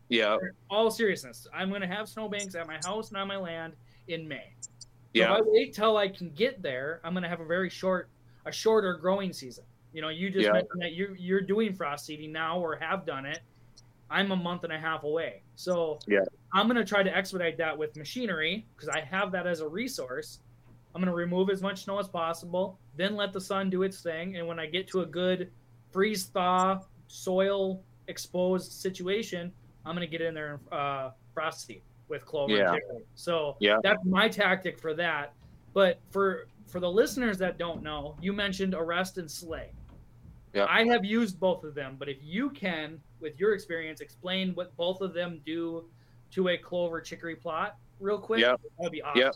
[0.09, 0.37] Yeah.
[0.70, 3.72] All seriousness, I'm going to have snowbanks at my house and on my land
[4.07, 4.53] in May.
[4.61, 4.68] So
[5.14, 5.35] yeah.
[5.35, 8.09] If I wait till I can get there, I'm going to have a very short
[8.46, 9.64] a shorter growing season.
[9.92, 10.52] You know, you just yeah.
[10.52, 13.40] mentioned that you you're doing frost seeding now or have done it.
[14.11, 16.20] I'm a month and a half away, so yeah.
[16.52, 20.40] I'm gonna try to expedite that with machinery because I have that as a resource.
[20.94, 24.37] I'm gonna remove as much snow as possible, then let the sun do its thing,
[24.37, 25.50] and when I get to a good
[25.90, 29.52] freeze thaw soil exposed situation,
[29.85, 32.52] I'm gonna get in there and uh, frost seed with clover.
[32.52, 32.76] Yeah.
[33.14, 33.78] So yeah.
[33.83, 35.33] that's my tactic for that.
[35.74, 39.70] But for for the listeners that don't know, you mentioned arrest and slay.
[40.55, 40.66] Yeah.
[40.68, 44.77] I have used both of them, but if you can, with your experience, explain what
[44.77, 45.85] both of them do
[46.33, 48.57] to a clover chicory plot real quick, yeah.
[48.79, 49.20] that'd be awesome.
[49.20, 49.31] Yeah.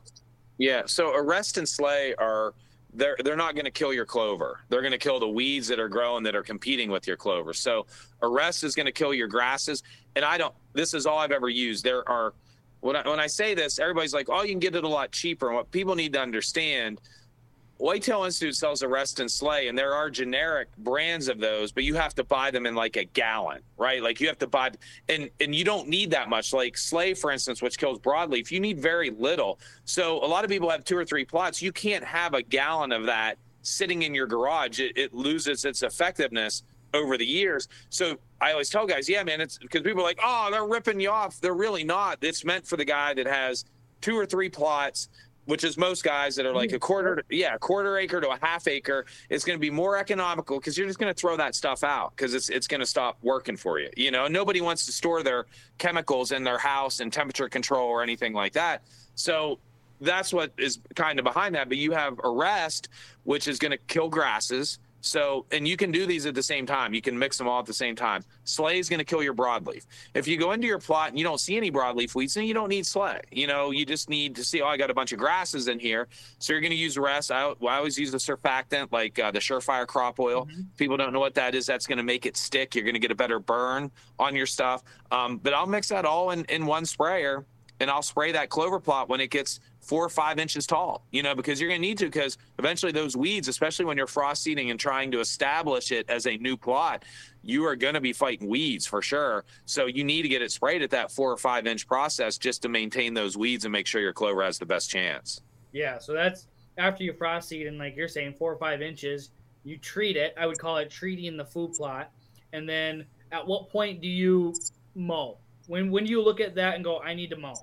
[0.58, 0.82] Yeah.
[0.86, 2.54] So arrest and slay are
[2.94, 4.60] they're they're not going to kill your clover.
[4.68, 7.52] They're going to kill the weeds that are growing that are competing with your clover.
[7.52, 7.86] So
[8.22, 9.82] arrest is going to kill your grasses.
[10.14, 10.54] And I don't.
[10.72, 11.84] This is all I've ever used.
[11.84, 12.34] There are
[12.80, 15.12] when I, when I say this, everybody's like, "Oh, you can get it a lot
[15.12, 17.00] cheaper." And what people need to understand
[17.78, 21.94] Whitetail Institute sells Arrest and Slay, and there are generic brands of those, but you
[21.94, 24.02] have to buy them in like a gallon, right?
[24.02, 24.70] Like you have to buy,
[25.08, 26.52] and and you don't need that much.
[26.54, 29.58] Like Slay, for instance, which kills broadleaf, you need very little.
[29.84, 31.60] So a lot of people have two or three plots.
[31.60, 34.80] You can't have a gallon of that sitting in your garage.
[34.80, 36.62] It, it loses its effectiveness
[36.94, 37.68] over the years.
[37.90, 41.00] So I always tell guys, yeah, man, it's because people are like, oh, they're ripping
[41.00, 41.40] you off.
[41.40, 42.18] They're really not.
[42.22, 43.64] It's meant for the guy that has
[44.00, 45.08] two or three plots
[45.46, 46.80] which is most guys that are like a mm.
[46.80, 50.58] quarter, yeah, a quarter acre to a half acre, it's going to be more economical
[50.58, 53.16] because you're just going to throw that stuff out because it's it's going to stop
[53.22, 53.88] working for you.
[53.96, 55.46] You know, nobody wants to store their
[55.78, 58.82] chemicals in their house and temperature control or anything like that.
[59.14, 59.58] So
[60.00, 61.68] that's what is kind of behind that.
[61.68, 62.88] But you have arrest,
[63.24, 64.78] which is going to kill grasses.
[65.06, 66.92] So, and you can do these at the same time.
[66.92, 68.24] You can mix them all at the same time.
[68.42, 69.86] Slay is going to kill your broadleaf.
[70.14, 72.54] If you go into your plot and you don't see any broadleaf weeds, then you
[72.54, 73.20] don't need slay.
[73.30, 75.78] You know, you just need to see, oh, I got a bunch of grasses in
[75.78, 76.08] here.
[76.40, 77.30] So you're going to use rest.
[77.30, 80.46] I, I always use a surfactant like uh, the Surefire crop oil.
[80.46, 80.62] Mm-hmm.
[80.76, 81.66] People don't know what that is.
[81.66, 82.74] That's going to make it stick.
[82.74, 84.82] You're going to get a better burn on your stuff.
[85.12, 87.46] Um, but I'll mix that all in, in one sprayer
[87.80, 91.22] and I'll spray that clover plot when it gets four or five inches tall, you
[91.22, 94.42] know, because you're going to need to, because eventually those weeds, especially when you're frost
[94.42, 97.04] seeding and trying to establish it as a new plot,
[97.42, 99.44] you are going to be fighting weeds for sure.
[99.66, 102.62] So you need to get it sprayed at that four or five inch process just
[102.62, 105.42] to maintain those weeds and make sure your clover has the best chance.
[105.72, 105.98] Yeah.
[105.98, 106.46] So that's
[106.78, 109.30] after you frost seed and like you're saying four or five inches,
[109.64, 110.34] you treat it.
[110.36, 112.10] I would call it treating the food plot.
[112.52, 114.54] And then at what point do you
[114.94, 115.38] mow?
[115.66, 117.54] When when you look at that and go, I need to mow?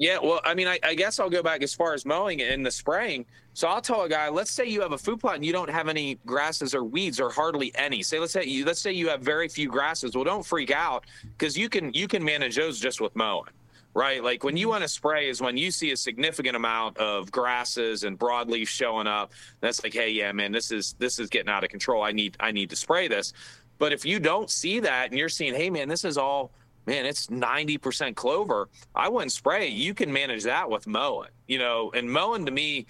[0.00, 2.62] Yeah, well, I mean, I, I, guess I'll go back as far as mowing in
[2.62, 3.26] the spraying.
[3.52, 5.68] So I'll tell a guy, let's say you have a food plot and you don't
[5.68, 8.02] have any grasses or weeds or hardly any.
[8.02, 10.14] Say let's say you let's say you have very few grasses.
[10.14, 11.04] Well, don't freak out
[11.36, 13.52] because you can you can manage those just with mowing.
[13.92, 14.70] Right, like when you mm-hmm.
[14.70, 19.06] want to spray is when you see a significant amount of grasses and broadleaf showing
[19.06, 19.32] up.
[19.60, 22.02] That's like, hey, yeah, man, this is this is getting out of control.
[22.02, 23.34] I need I need to spray this.
[23.78, 26.52] But if you don't see that and you're seeing, hey, man, this is all
[26.86, 28.68] man, it's 90% clover.
[28.94, 29.68] I wouldn't spray.
[29.68, 32.86] You can manage that with mowing, you know, and mowing to me,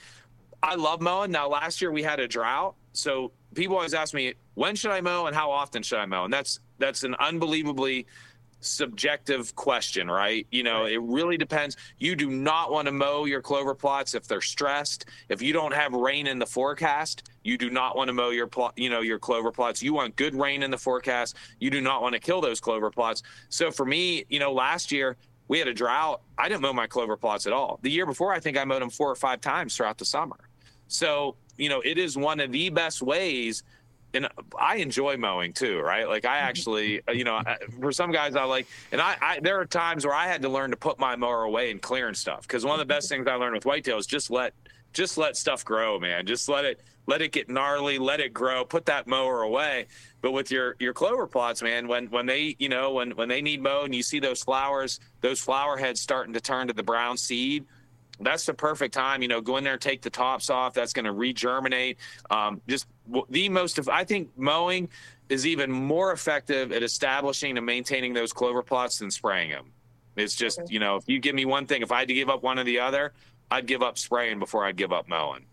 [0.62, 1.30] I love mowing.
[1.30, 2.74] Now, last year we had a drought.
[2.92, 6.24] So people always ask me, when should I mow and how often should I mow?
[6.24, 8.06] And that's, that's an unbelievably
[8.60, 10.46] subjective question, right?
[10.50, 11.76] You know, it really depends.
[11.98, 15.06] You do not want to mow your clover plots if they're stressed.
[15.28, 18.46] If you don't have rain in the forecast, you do not want to mow your
[18.46, 19.82] plot, you know, your clover plots.
[19.82, 21.36] You want good rain in the forecast.
[21.58, 23.22] You do not want to kill those clover plots.
[23.48, 25.16] So for me, you know, last year
[25.48, 26.22] we had a drought.
[26.38, 27.80] I didn't mow my clover plots at all.
[27.82, 30.36] The year before, I think I mowed them four or five times throughout the summer.
[30.86, 33.62] So, you know, it is one of the best ways
[34.14, 36.08] and I enjoy mowing too, right?
[36.08, 37.42] Like I actually, uh, you know,
[37.80, 40.48] for some guys I like, and I, I, there are times where I had to
[40.48, 43.26] learn to put my mower away and clearing stuff because one of the best things
[43.26, 44.54] I learned with whitetail is just let,
[44.92, 46.26] just let stuff grow, man.
[46.26, 49.86] Just let it, let it get gnarly, let it grow, put that mower away.
[50.20, 53.40] But with your your clover plots, man, when when they, you know, when when they
[53.40, 56.82] need mowed and you see those flowers, those flower heads starting to turn to the
[56.82, 57.64] brown seed
[58.26, 59.22] that's the perfect time.
[59.22, 60.74] You know, go in there, and take the tops off.
[60.74, 61.96] That's going to regerminate.
[62.30, 62.86] Um, just
[63.28, 64.88] the most of, I think mowing
[65.28, 69.72] is even more effective at establishing and maintaining those clover plots than spraying them.
[70.16, 72.28] It's just, you know, if you give me one thing, if I had to give
[72.28, 73.12] up one or the other,
[73.50, 75.44] I'd give up spraying before I'd give up mowing.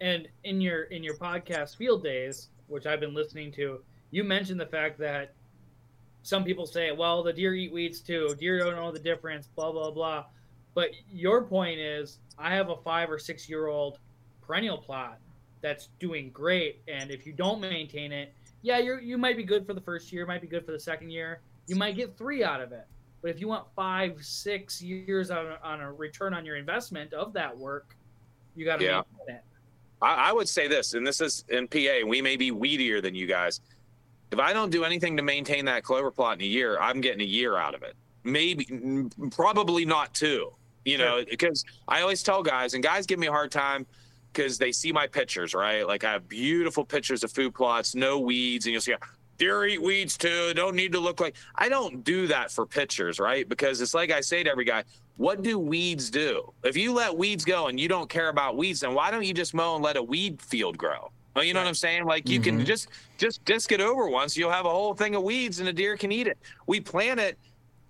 [0.00, 3.80] And in your in your podcast field days, which I've been listening to,
[4.10, 5.34] you mentioned the fact that
[6.22, 8.34] some people say, well, the deer eat weeds too.
[8.38, 10.24] Deer don't know the difference, blah blah blah.
[10.74, 13.98] But your point is, I have a five or six year old
[14.40, 15.18] perennial plot
[15.62, 19.66] that's doing great, and if you don't maintain it, yeah, you you might be good
[19.66, 21.40] for the first year, might be good for the second year.
[21.66, 22.86] You might get three out of it.
[23.22, 27.12] But if you want five, six years on a, on a return on your investment
[27.12, 27.94] of that work,
[28.56, 29.02] you got to yeah.
[29.18, 29.44] maintain it.
[30.00, 32.06] I, I would say this, and this is in PA.
[32.06, 33.60] We may be weedier than you guys.
[34.30, 37.20] If I don't do anything to maintain that clover plot in a year, I'm getting
[37.20, 37.94] a year out of it.
[38.24, 38.66] Maybe,
[39.30, 40.52] probably not two
[40.90, 43.86] you know, because I always tell guys, and guys give me a hard time
[44.32, 45.86] because they see my pictures, right?
[45.86, 48.94] Like I have beautiful pictures of food plots, no weeds, and you'll see
[49.38, 50.52] deer eat weeds too.
[50.54, 53.48] Don't need to look like I don't do that for pictures, right?
[53.48, 54.84] Because it's like I say to every guy,
[55.16, 56.52] what do weeds do?
[56.64, 59.34] If you let weeds go and you don't care about weeds, then why don't you
[59.34, 61.10] just mow and let a weed field grow?
[61.34, 61.64] Well, you know right.
[61.64, 62.04] what I'm saying?
[62.04, 62.58] Like you mm-hmm.
[62.58, 65.68] can just just disc it over once, you'll have a whole thing of weeds and
[65.68, 66.38] a deer can eat it.
[66.66, 67.38] We plant it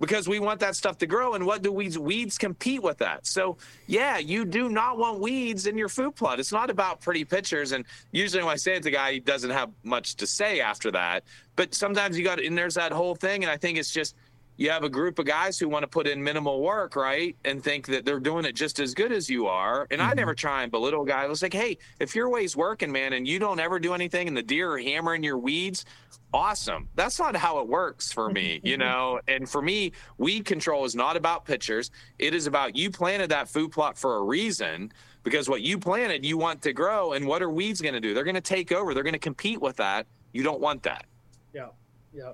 [0.01, 1.35] because we want that stuff to grow.
[1.35, 1.99] And what do weeds?
[1.99, 3.27] Weeds compete with that.
[3.27, 6.41] So yeah, you do not want weeds in your food plot.
[6.41, 7.73] It's not about pretty pictures.
[7.73, 10.91] And usually when I say it to guy, he doesn't have much to say after
[10.91, 11.25] that.
[11.55, 13.45] But sometimes you got, and there's that whole thing.
[13.45, 14.17] And I think it's just,
[14.61, 17.35] you have a group of guys who want to put in minimal work, right?
[17.47, 19.87] And think that they're doing it just as good as you are.
[19.91, 20.11] And mm-hmm.
[20.11, 21.25] I never try and belittle guys.
[21.25, 24.29] I was like, hey, if your way's working, man, and you don't ever do anything
[24.29, 25.87] and the deer are hammering your weeds,
[26.35, 26.91] awesome.
[26.95, 29.19] That's not how it works for me, you know.
[29.29, 31.91] And for me, weed control is not about pitchers.
[32.19, 34.93] It is about you planted that food plot for a reason
[35.23, 37.15] because what you planted, you want to grow.
[37.15, 38.13] And what are weeds going to do?
[38.13, 38.93] They're going to take over.
[38.93, 40.07] They're going to compete with that.
[40.35, 41.07] You don't want that.
[41.55, 41.69] Yeah,
[42.13, 42.33] yeah.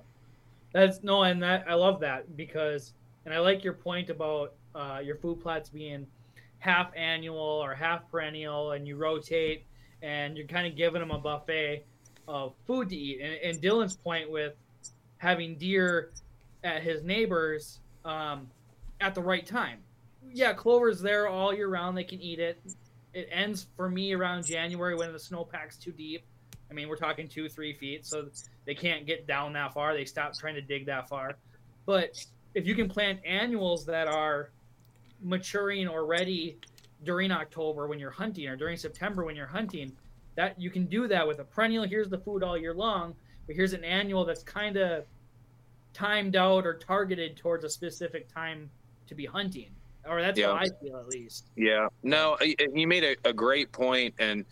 [0.76, 2.92] That's no, and that I love that because,
[3.24, 6.06] and I like your point about uh, your food plots being
[6.58, 9.64] half annual or half perennial, and you rotate,
[10.02, 11.86] and you're kind of giving them a buffet
[12.28, 13.22] of food to eat.
[13.22, 14.52] And, and Dylan's point with
[15.16, 16.10] having deer
[16.62, 18.46] at his neighbors um,
[19.00, 19.78] at the right time.
[20.30, 21.96] Yeah, clover's there all year round.
[21.96, 22.60] They can eat it.
[23.14, 26.22] It ends for me around January when the snowpack's too deep.
[26.70, 28.28] I mean, we're talking two, three feet, so
[28.66, 29.94] they can't get down that far.
[29.94, 31.36] They stop trying to dig that far.
[31.86, 32.24] But
[32.54, 34.50] if you can plant annuals that are
[35.22, 36.58] maturing or ready
[37.04, 39.92] during October when you're hunting or during September when you're hunting,
[40.34, 41.84] that you can do that with a perennial.
[41.84, 43.14] Here's the food all year long,
[43.46, 45.04] but here's an annual that's kind of
[45.94, 48.68] timed out or targeted towards a specific time
[49.06, 49.70] to be hunting.
[50.06, 50.48] Or that's yeah.
[50.48, 51.46] how I feel at least.
[51.56, 51.88] Yeah.
[52.02, 54.44] No, you made a, a great point, and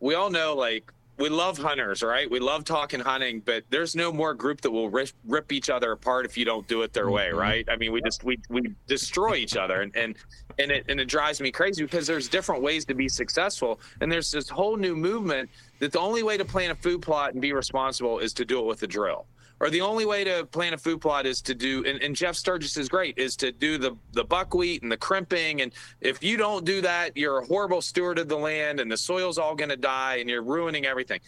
[0.00, 2.28] we all know like we love hunters, right?
[2.30, 5.92] We love talking hunting, but there's no more group that will rip, rip each other
[5.92, 7.38] apart if you don't do it their way, mm-hmm.
[7.38, 7.68] right?
[7.68, 10.16] I mean, we just we we destroy each other, and and
[10.58, 14.10] and it and it drives me crazy because there's different ways to be successful, and
[14.10, 15.48] there's this whole new movement
[15.78, 18.58] that the only way to plan a food plot and be responsible is to do
[18.58, 19.26] it with a drill
[19.60, 22.34] or the only way to plant a food plot is to do and, and, jeff
[22.34, 25.62] sturgis is great is to do the the buckwheat and the crimping.
[25.62, 28.96] And if you don't do that you're a horrible steward of the land and the
[28.96, 31.20] soil's all going to die and you're ruining everything.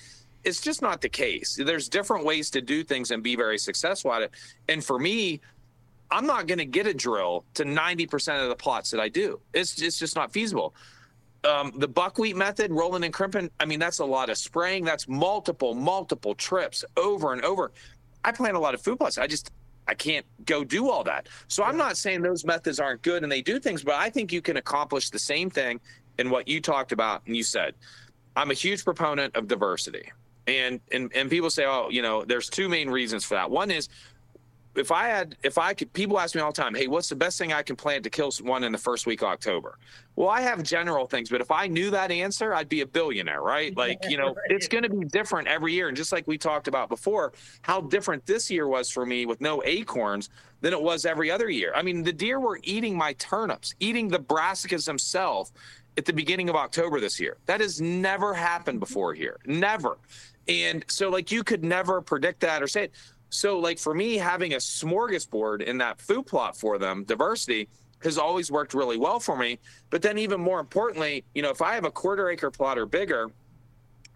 [0.45, 1.59] It's just not the case.
[1.63, 4.31] There's different ways to do things and be very successful at it.
[4.69, 5.41] And for me
[6.11, 9.41] i'm not going to get a drill to 90% of the plots that i do.
[9.53, 10.75] It's, it's just not feasible.
[11.47, 14.85] Um, the buckwheat method, rolling and crimping, I mean, that's a lot of spraying.
[14.85, 17.71] That's multiple, multiple trips over and over.
[18.27, 19.19] I plant a lot of food plots.
[19.19, 19.53] I just
[19.87, 21.29] I can't go do all that.
[21.47, 24.33] So I'm not saying those methods aren't good and they do things, but I think
[24.33, 25.81] you can accomplish the same thing
[26.19, 27.75] in what you talked about and you said.
[28.35, 30.11] I'm a huge proponent of diversity.
[30.49, 33.51] And and and people say, "Oh, you know, there's two main reasons for that.
[33.51, 33.89] One is
[34.77, 37.17] if I had, if I could, people ask me all the time, hey, what's the
[37.17, 39.79] best thing I can plant to kill one in the first week of October?
[40.15, 43.43] Well, I have general things, but if I knew that answer, I'd be a billionaire,
[43.43, 43.75] right?
[43.87, 45.89] Like, you know, it's going to be different every year.
[45.89, 49.41] And just like we talked about before, how different this year was for me with
[49.41, 50.31] no acorns
[50.63, 51.73] than it was every other year.
[51.75, 55.53] I mean, the deer were eating my turnips, eating the brassicas themselves
[55.99, 57.37] at the beginning of October this year.
[57.47, 58.81] That has never happened mm-hmm.
[58.81, 59.39] before here.
[59.47, 59.99] Never.
[60.49, 62.93] And so, like, you could never predict that or say it.
[63.37, 67.69] So, like for me, having a smorgasbord in that food plot for them, diversity
[68.03, 69.59] has always worked really well for me.
[69.91, 72.87] But then, even more importantly, you know, if I have a quarter acre plot or
[72.87, 73.31] bigger,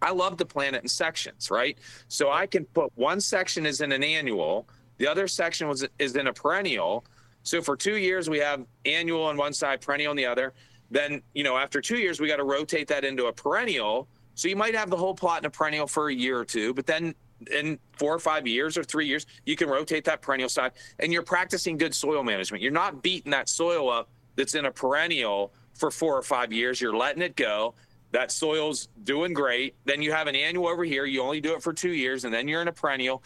[0.01, 1.77] I love to plant it in sections, right?
[2.09, 6.17] So I can put one section is in an annual, the other section was is
[6.17, 7.05] in a perennial.
[7.43, 10.55] So for two years we have annual on one side, perennial on the other.
[10.91, 14.09] Then you know after two years we got to rotate that into a perennial.
[14.35, 16.73] So you might have the whole plot in a perennial for a year or two,
[16.73, 17.15] but then
[17.53, 21.13] in four or five years or three years, you can rotate that perennial side and
[21.13, 22.63] you're practicing good soil management.
[22.63, 26.81] You're not beating that soil up that's in a perennial for four or five years.
[26.81, 27.75] You're letting it go.
[28.13, 29.75] That soil's doing great.
[29.85, 31.05] Then you have an annual over here.
[31.05, 33.23] You only do it for two years and then you're in a perennial.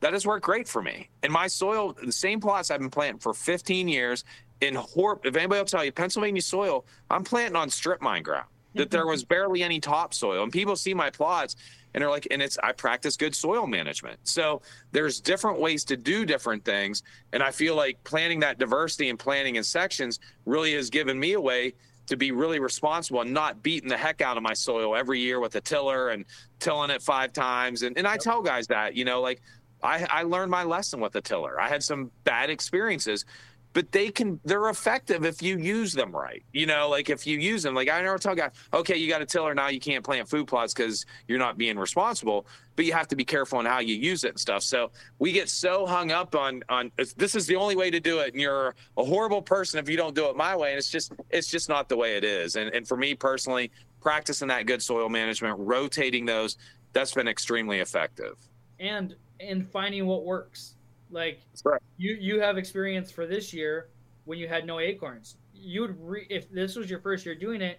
[0.00, 1.08] That has worked great for me.
[1.22, 4.24] And my soil, the same plots I've been planting for 15 years
[4.60, 8.46] in Hor- if anybody will tell you, Pennsylvania soil, I'm planting on strip mine ground
[8.74, 10.42] that there was barely any topsoil.
[10.42, 11.56] And people see my plots
[11.94, 14.20] and they're like, and it's I practice good soil management.
[14.24, 17.02] So there's different ways to do different things.
[17.32, 21.34] And I feel like planning that diversity and planning in sections really has given me
[21.34, 21.74] a way
[22.06, 25.40] to be really responsible and not beating the heck out of my soil every year
[25.40, 26.24] with a tiller and
[26.58, 27.82] tilling it five times.
[27.82, 29.40] And and I tell guys that, you know, like
[29.82, 31.60] I, I learned my lesson with the tiller.
[31.60, 33.24] I had some bad experiences,
[33.72, 36.42] but they can they're effective if you use them right.
[36.52, 39.22] You know, like if you use them, like I never tell guys, okay, you got
[39.22, 42.92] a tiller now, you can't plant food plots because you're not being responsible, but you
[42.92, 44.62] have to be careful on how you use it and stuff.
[44.62, 48.18] So we get so hung up on on this is the only way to do
[48.20, 50.90] it, and you're a horrible person if you don't do it my way, and it's
[50.90, 52.56] just it's just not the way it is.
[52.56, 53.70] And and for me personally,
[54.00, 56.58] practicing that good soil management, rotating those,
[56.92, 58.36] that's been extremely effective.
[58.78, 60.76] And and finding what works
[61.12, 61.80] like right.
[61.98, 63.88] you you have experience for this year
[64.24, 65.36] when you had no acorns.
[65.54, 67.78] You'd re- if this was your first year doing it,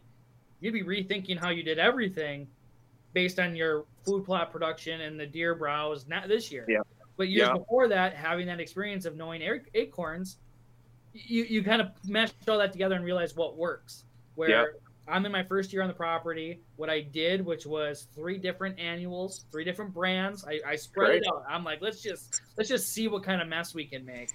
[0.61, 2.47] you'd be rethinking how you did everything
[3.13, 6.65] based on your food plot production and the deer browse not this year.
[6.69, 6.79] Yeah.
[7.17, 7.57] But years Yeah.
[7.57, 10.37] before that, having that experience of knowing ac- acorns,
[11.13, 14.05] you you kind of meshed all that together and realize what works.
[14.35, 14.65] Where Yeah.
[15.07, 16.61] I'm in my first year on the property.
[16.77, 20.45] What I did, which was three different annuals, three different brands.
[20.45, 21.43] I, I spread it out.
[21.49, 24.29] I'm like, let's just let's just see what kind of mess we can make.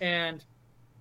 [0.00, 0.42] And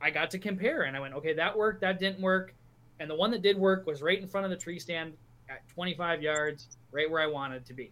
[0.02, 2.54] I got to compare, and I went, okay, that worked, that didn't work,
[3.00, 5.14] and the one that did work was right in front of the tree stand
[5.50, 7.92] at 25 yards, right where I wanted to be.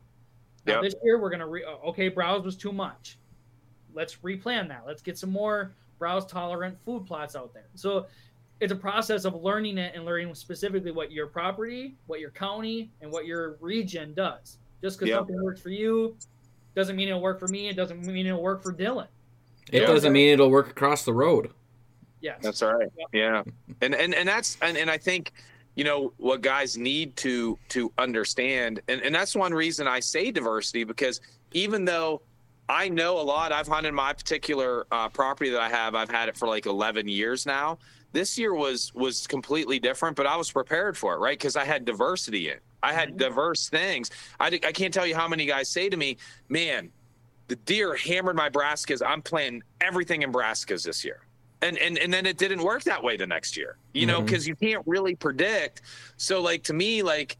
[0.65, 0.83] Now Yep.
[0.83, 3.17] this year we're gonna re- uh, okay, browse was too much.
[3.93, 4.83] Let's replan that.
[4.85, 7.67] Let's get some more browse tolerant food plots out there.
[7.75, 8.07] So
[8.63, 12.89] it's a process of learning it and learning specifically what your property, what your county,
[13.01, 14.57] and what your region does.
[14.81, 15.19] Just because Yep.
[15.19, 16.17] something works for you
[16.73, 17.67] doesn't mean it'll work for me.
[17.67, 19.07] It doesn't mean it'll work for Dylan.
[19.69, 19.87] It Yeah.
[19.87, 21.51] doesn't mean it'll work across the road.
[22.21, 22.39] Yes.
[22.41, 22.89] That's all right.
[22.97, 23.07] Yep.
[23.11, 23.43] Yeah.
[23.81, 25.33] And and and that's and, and I think
[25.75, 30.31] you know what guys need to to understand and and that's one reason I say
[30.31, 31.19] diversity because
[31.51, 32.21] even though
[32.69, 36.29] I know a lot I've hunted my particular uh, property that I have I've had
[36.29, 37.77] it for like 11 years now.
[38.13, 41.37] This year was was completely different, but I was prepared for it, right?
[41.37, 42.59] Because I had diversity in.
[42.81, 43.17] I had Mhm.
[43.17, 44.11] diverse things.
[44.39, 46.91] I, I can't tell you how many guys say to me, "Man,
[47.47, 49.01] the deer hammered my brassicas.
[49.05, 51.21] I'm planting everything in brassicas this year."
[51.63, 54.25] And, and and then it didn't work that way the next year, you know, Mhm.
[54.25, 55.81] because you can't really predict.
[56.17, 57.37] So like to me, like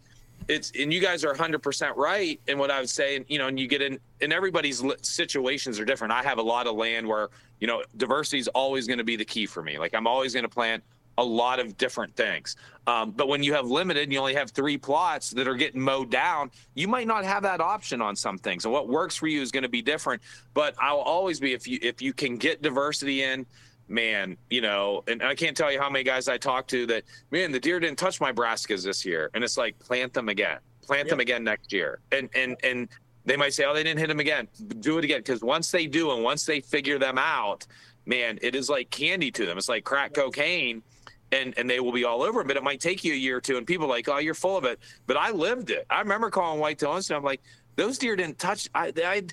[0.48, 3.48] it's and you guys are 100% right in what I would say, and you know,
[3.48, 6.14] and you get in and everybody's situations are different.
[6.14, 7.30] I have a lot of land where
[7.60, 9.78] you know diversity is always going to be the key for me.
[9.78, 10.84] Like I'm always going to plant
[11.18, 12.56] a lot of different things.
[12.88, 15.80] Um, but when you have limited, and you only have three plots that are getting
[15.80, 16.50] mowed down.
[16.74, 19.52] You might not have that option on some things, and what works for you is
[19.52, 20.22] going to be different.
[20.54, 23.46] But I'll always be if you if you can get diversity in,
[23.88, 27.04] man, you know, and I can't tell you how many guys I talked to that,
[27.32, 30.60] man, the deer didn't touch my brassicas this year, and it's like plant them again,
[30.82, 32.90] plant them again next year, and and and
[33.26, 34.48] they might say, oh, they didn't hit them again,
[34.80, 37.66] do it again, because once they do, and once they figure them out,
[38.06, 39.58] man, it is like candy to them.
[39.58, 40.84] It's like crack cocaine.
[41.32, 43.38] And, and they will be all over it, but it might take you a year
[43.38, 43.58] or two.
[43.58, 44.78] And people are like, oh, you're full of it.
[45.08, 45.88] But I lived it.
[45.90, 47.18] I remember calling Whitetail Institute.
[47.18, 47.42] I'm like,
[47.76, 48.70] those deer didn't touch.
[48.76, 49.24] I, I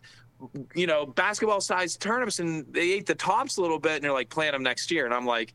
[0.75, 4.13] you know, basketball sized turnips and they ate the tops a little bit and they're
[4.13, 5.05] like, plant them next year.
[5.05, 5.55] And I'm like,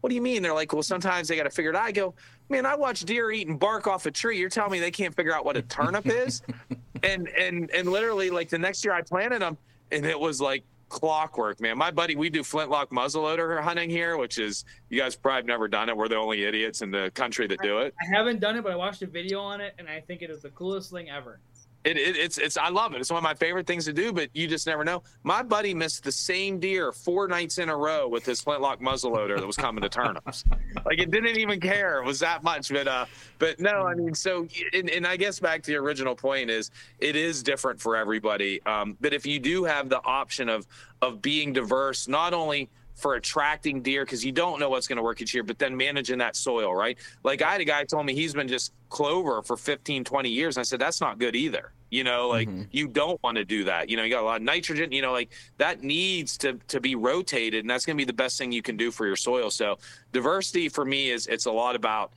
[0.00, 0.42] what do you mean?
[0.42, 1.84] They're like, well, sometimes they got to figure it out.
[1.84, 2.14] I go,
[2.48, 4.38] man, I watch deer eating bark off a tree.
[4.38, 6.42] You're telling me they can't figure out what a turnip is?
[7.02, 9.56] and, and, and literally like the next year I planted them
[9.90, 11.76] and it was like clockwork, man.
[11.76, 15.68] My buddy, we do flintlock muzzleloader hunting here, which is, you guys probably have never
[15.68, 15.96] done it.
[15.96, 17.94] We're the only idiots in the country that do it.
[18.00, 20.30] I haven't done it, but I watched a video on it, and I think it
[20.30, 21.40] is the coolest thing ever.
[21.84, 23.00] It, it, it's it's I love it.
[23.00, 25.02] It's one of my favorite things to do, but you just never know.
[25.22, 29.38] My buddy missed the same deer four nights in a row with his flintlock muzzleloader
[29.38, 30.44] that was coming to turnips.
[30.86, 31.98] like it didn't even care.
[32.00, 32.70] It was that much.
[32.70, 33.04] But uh,
[33.38, 36.70] but no, I mean, so and, and I guess back to the original point is
[37.00, 38.62] it is different for everybody.
[38.64, 40.66] Um, but if you do have the option of
[41.02, 45.02] of being diverse, not only for attracting deer because you don't know what's going to
[45.02, 46.96] work each year, but then managing that soil, right?
[47.24, 50.56] Like I had a guy told me he's been just clover for 15, 20 years.
[50.56, 51.72] And I said, that's not good either.
[51.90, 52.68] You know, like Mhm.
[52.70, 53.88] you don't want to do that.
[53.88, 56.80] You know, you got a lot of nitrogen, you know, like that needs to, to
[56.80, 59.16] be rotated and that's going to be the best thing you can do for your
[59.16, 59.50] soil.
[59.50, 59.78] So
[60.12, 62.12] diversity for me is, it's a lot about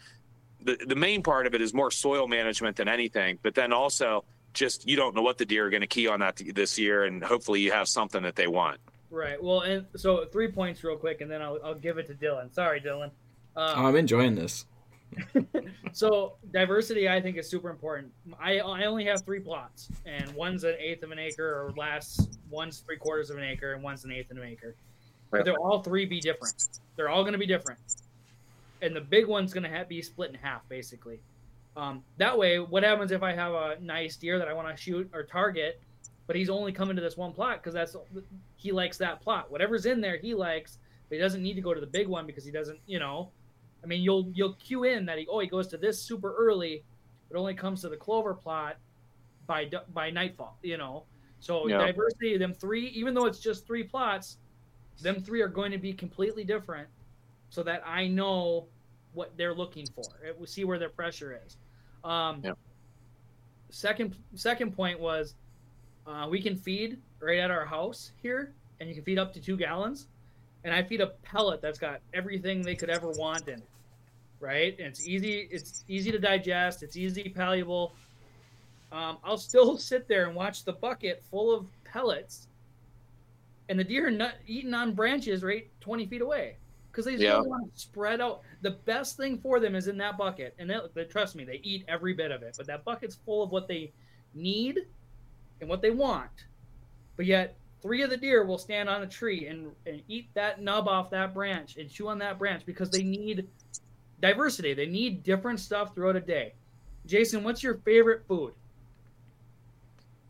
[0.61, 4.23] the, the main part of it is more soil management than anything, but then also
[4.53, 6.80] just, you don't know what the deer are going to key on that th- this
[6.80, 7.03] year.
[7.05, 8.80] And hopefully you have something that they want.
[9.10, 9.41] Right.
[9.41, 12.53] Well, and so three points real quick, and then I'll, I'll give it to Dylan.
[12.53, 13.12] Sorry, Dylan.
[13.55, 14.66] Oh, Um, I'm enjoying this.
[15.93, 18.12] so diversity, I think, is super important.
[18.41, 22.38] I I only have three plots, and one's an eighth of an acre, or last
[22.49, 24.76] one's three quarters of an acre, and one's an eighth of an acre.
[25.32, 26.80] But they're all three be different.
[26.97, 27.80] They're all going to be different,
[28.82, 31.20] and the big one's going to have, be split in half, basically.
[31.78, 34.82] Um, that way, what happens if I have a nice deer that I want to
[34.82, 35.80] shoot or target,
[36.28, 37.95] but he's only coming to this one plot because that's
[38.57, 39.49] he likes that plot.
[39.49, 40.78] Whatever's in there, he likes,
[41.09, 43.32] but he doesn't need to go to the big one because he doesn't, you know.
[43.84, 46.84] I mean, you'll you'll cue in that he oh he goes to this super early,
[47.30, 48.78] but only comes to the clover plot
[49.47, 51.05] by by nightfall, you know.
[51.39, 51.78] So Yeah.
[51.78, 54.38] diversity of them three, even though it's just three plots,
[55.01, 56.89] them three are going to be completely different,
[57.49, 58.67] so that I know
[59.13, 60.03] what they're looking for.
[60.25, 61.57] It, we see where their pressure is.
[62.03, 62.53] Um, Yeah.
[63.69, 65.36] Second second point was
[66.08, 69.41] uh, we can feed right at our house here, and you can feed up to
[69.41, 70.08] two gallons.
[70.64, 73.70] And I feed a pellet that's got everything they could ever want in it,
[74.39, 74.78] right?
[74.80, 75.47] And it's easy.
[75.51, 76.84] It's easy to digest.
[76.84, 77.93] It's easy palatable.
[78.91, 82.47] Um, I'll still sit there and watch the bucket full of pellets,
[83.70, 86.58] and the deer are not eating on branches right 20 feet away
[86.91, 87.39] because they just Yeah.
[87.41, 88.41] want to spread out.
[88.62, 91.62] The best thing for them is in that bucket, and they, they trust me, they
[91.64, 92.55] eat every bit of it.
[92.58, 93.91] But that bucket's full of what they
[94.34, 94.80] need
[95.62, 96.30] and what they want.
[97.16, 100.62] But yet, three of the deer will stand on a tree and, and eat that
[100.62, 103.47] nub off that branch and chew on that branch because they need
[104.22, 104.74] diversity.
[104.74, 106.53] They need different stuff throughout a day.
[107.05, 108.53] Jason, what's your favorite food?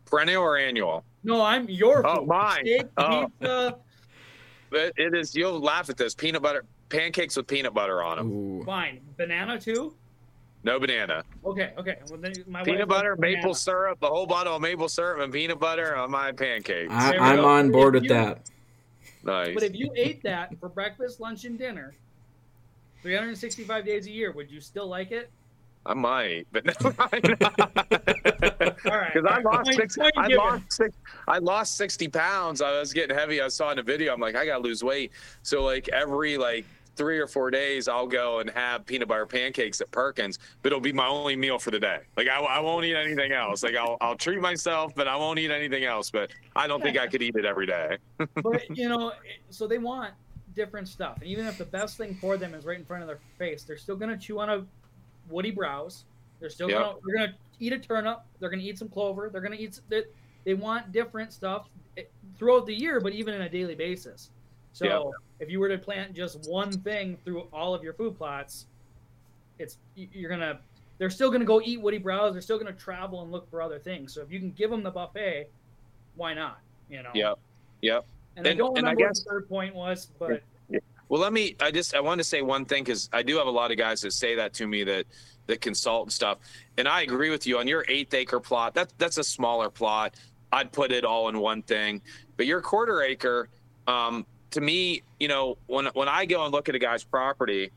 [0.06, 1.04] Perennial or annual?
[1.24, 2.28] No, I'm your Oh, food.
[2.28, 2.60] mine.
[2.64, 3.26] Steak, Oh.
[3.40, 3.78] pizza,
[4.70, 5.34] It, it is.
[5.34, 6.14] You'll laugh at this.
[6.14, 8.30] Peanut butter pancakes with peanut butter on them.
[8.32, 8.64] Ooh.
[8.64, 9.00] fine.
[9.16, 9.94] Banana too?
[10.68, 11.24] No banana.
[11.46, 11.96] Okay, okay.
[12.10, 13.36] Well, then my Peanut likes butter, banana.
[13.38, 16.92] maple syrup, the whole bottle of maple syrup and peanut butter on my pancakes.
[16.92, 17.48] I, I'm go.
[17.48, 18.50] on board with you- that.
[19.24, 19.54] nice.
[19.54, 21.94] But if you ate that for breakfast, lunch, and dinner,
[23.02, 25.30] 365 days a year, would you still like it?
[25.86, 26.74] I might, but no.
[26.82, 26.92] All
[28.98, 29.14] right.
[29.14, 29.98] Because I lost Point- six.
[30.18, 30.94] I lost six.
[31.26, 32.60] I lost sixty pounds.
[32.60, 33.40] I was getting heavy.
[33.40, 34.12] I saw in the video.
[34.12, 35.12] I'm like, I gotta lose weight.
[35.42, 36.66] So like every like
[36.98, 40.80] three or four days, I'll go and have peanut butter pancakes at Perkins, but it'll
[40.80, 42.00] be my only meal for the day.
[42.16, 43.62] Like I, I won't eat anything else.
[43.62, 46.10] Like I'll I'll treat myself, but I won't eat anything else.
[46.10, 47.96] But I don't think I could eat it every day.
[48.42, 49.12] but you know,
[49.48, 50.12] so they want
[50.52, 53.06] different stuff, and even if the best thing for them is right in front of
[53.06, 54.66] their face, they're still gonna chew on a
[55.28, 56.04] woody browse.
[56.40, 56.78] They're still Yep.
[56.78, 58.18] gonna they're gonna eat a turnip.
[58.40, 59.30] They're gonna eat some clover.
[59.32, 59.78] They're gonna eat.
[59.88, 60.02] They,
[60.44, 62.02] they want different stuff eh,
[62.38, 64.30] throughout the year, but even on a daily basis.
[64.72, 65.02] So Yep.
[65.40, 68.66] If you were to plant just one thing through all of your food plots,
[69.58, 70.58] it's you're gonna.
[70.98, 72.32] They're still gonna go eat woody browse.
[72.32, 74.12] They're still gonna travel and look for other things.
[74.12, 75.48] So if you can give them the buffet,
[76.16, 76.58] why not?
[76.90, 77.10] You know.
[77.14, 77.38] Yep.
[77.82, 78.04] Yep.
[78.36, 80.42] And, I don't and I remember what guess- the third point was, but
[81.08, 81.56] Well, let me.
[81.60, 83.78] I just I want to say one thing because I do have a lot of
[83.78, 85.06] guys that say that to me that
[85.46, 86.38] that consult and stuff,
[86.76, 88.74] and I agree with you on your eighth acre plot.
[88.74, 90.16] That that's a smaller plot.
[90.52, 92.02] I'd put it all in one thing,
[92.36, 93.48] but your quarter acre,
[93.86, 97.70] um, to me, you know, when when I go and look at a guy's property,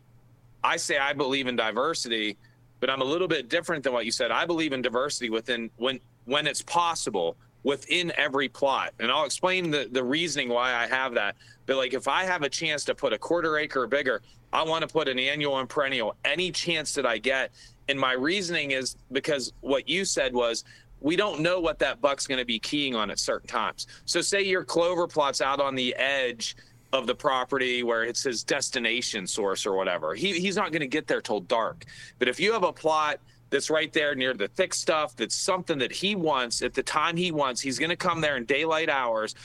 [0.64, 2.38] I say I believe in diversity,
[2.80, 4.32] but I'm a little bit different than what you said.
[4.32, 8.94] I believe in diversity within when when it's possible within every plot.
[9.00, 11.36] And I'll explain the, the reasoning why I have that.
[11.66, 14.64] But like if I have a chance to put a quarter acre or bigger, I
[14.64, 17.52] want to put an annual and perennial any chance that I get.
[17.88, 20.64] And my reasoning is because what you said was
[21.02, 23.88] we don't know what that buck's going to be keying on at certain times.
[24.06, 26.56] So say your clover plot's out on the edge
[26.94, 30.14] of the property where it's his destination source or whatever.
[30.14, 31.86] He, he's not going to get there till dark.
[32.20, 35.80] But if you have a plot that's right there near the thick stuff, that's something
[35.80, 38.90] that he wants at the time he wants, he's going to come there in daylight
[38.90, 39.36] hours.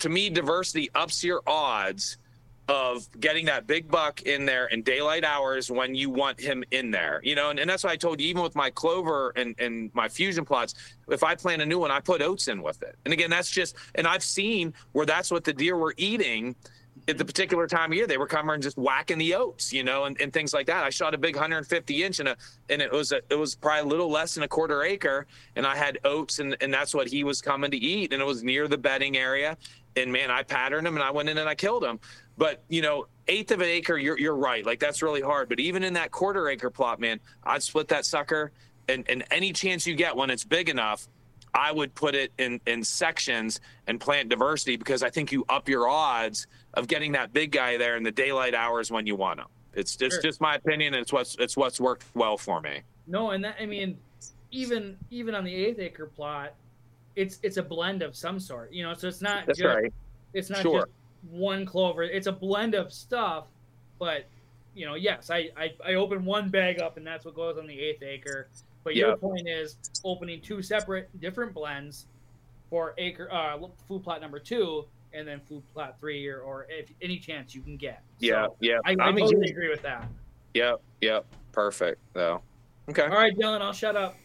[0.00, 2.18] To me, diversity ups your odds
[2.68, 6.90] of getting that big buck in there in daylight hours when you want him in
[6.90, 7.20] there.
[7.24, 9.90] You know, and, and that's why I told you, even with my clover and, and
[9.94, 10.74] my fusion plots,
[11.08, 12.96] if I plant a new one, I put oats in with it.
[13.04, 16.54] And again, that's just, and I've seen where that's what the deer were eating
[17.06, 18.06] at the particular time of year.
[18.06, 20.84] They were coming and just whacking the oats, you know, and, and things like that.
[20.84, 22.36] I shot a big 150 inch and a,
[22.68, 25.66] and it was a, it was probably a little less than a quarter acre, and
[25.66, 28.42] I had oats, and and that's what he was coming to eat, and it was
[28.42, 29.56] near the bedding area.
[29.96, 31.98] And man, I patterned him, and I went in and I killed him.
[32.38, 34.64] But you know, eighth of an acre, you're you're right.
[34.64, 35.48] Like that's really hard.
[35.48, 38.52] But even in that quarter acre plot, man, I'd split that sucker,
[38.88, 41.08] and and any chance you get when it's big enough,
[41.52, 45.68] I would put it in in sections and plant diversity because I think you up
[45.68, 49.40] your odds of getting that big guy there in the daylight hours when you want
[49.40, 49.46] him.
[49.74, 50.22] It's it's Sure.
[50.22, 52.82] just my opinion, and it's what's it's what's worked well for me.
[53.08, 53.98] no, and that I mean,
[54.52, 56.54] even even on the eighth acre plot,
[57.16, 58.72] it's it's a blend of some sort.
[58.72, 59.92] You know, so it's not That's just right.
[60.34, 60.80] it's not Sure.
[60.82, 60.92] just
[61.30, 62.02] one clover.
[62.02, 63.46] It's a blend of stuff,
[63.98, 64.26] but
[64.74, 67.66] you know, yes, I, I I open one bag up and that's what goes on
[67.66, 68.48] the eighth acre.
[68.84, 72.06] But your point is opening two separate different blends
[72.70, 76.90] for acre uh food plot number two and then food plot three or, or if
[77.02, 78.02] any chance you can get.
[78.18, 78.78] Yeah, So yeah.
[78.84, 80.06] I, I totally agree with that.
[80.54, 81.26] Yep, yep.
[81.52, 82.00] Perfect.
[82.12, 82.42] Though.
[82.88, 83.02] Okay.
[83.02, 84.16] All right, Dylan, I'll shut up.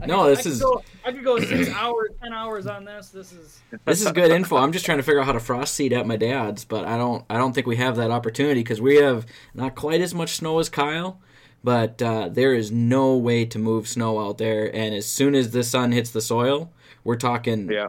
[0.00, 2.66] I No, could- this I could is- Go, I could go six hours, ten hours
[2.66, 3.08] on this.
[3.08, 4.56] This is This is good info.
[4.56, 6.96] I'm just trying to figure out how to frost seed at my dad's, but I
[6.96, 7.24] don't.
[7.28, 10.58] I don't think we have that opportunity because we have not quite as much snow
[10.60, 11.20] as Kyle,
[11.64, 14.66] but uh, there is no way to move snow out there.
[14.74, 16.70] And as soon as the sun hits the soil,
[17.02, 17.88] we're talking Yeah.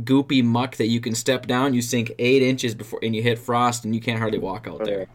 [0.00, 1.74] goopy muck that you can step down.
[1.74, 4.84] You sink eight inches before, and you hit frost, and you can't hardly walk out
[4.84, 5.06] there.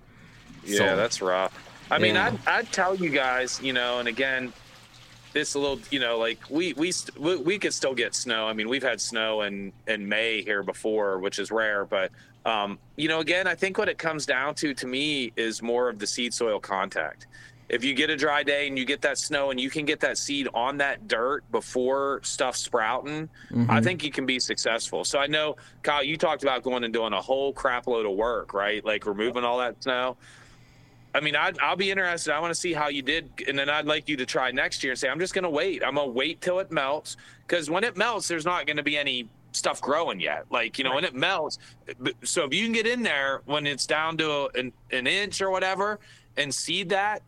[0.66, 1.58] Yeah, So- that's rough.
[1.92, 4.52] I mean, I'd, I'd tell you guys, you know, and again,
[5.34, 8.48] this a little, you know, like we we st- we, we could still get snow.
[8.48, 12.12] I mean, we've had snow in in May here before, which is rare, but
[12.46, 15.90] um, you know, again, I think what it comes down to to me is more
[15.90, 17.28] of the seed soil contact.
[17.70, 20.00] If you get a dry day and you get that snow and you can get
[20.02, 23.70] that seed on that dirt before stuff sprouting, Mhm.
[23.70, 25.04] I think you can be successful.
[25.06, 28.12] So I know, Kyle, you talked about going and doing a whole crap load of
[28.12, 28.84] work, right?
[28.86, 30.18] Like removing all that snow.
[31.16, 32.34] I mean, I'd, I'll be interested.
[32.34, 34.84] I want to see how you did, and then I'd like you to try next
[34.84, 35.84] year and say, I'm just going to wait.
[35.84, 38.84] I'm going to wait till it melts because when it melts, there's not going to
[38.84, 40.46] be any stuff growing yet.
[40.50, 41.60] Like you know, when it melts.
[42.24, 45.50] So if you can get in there when it's down to an, an inch or
[45.50, 46.00] whatever
[46.38, 47.22] and seed that,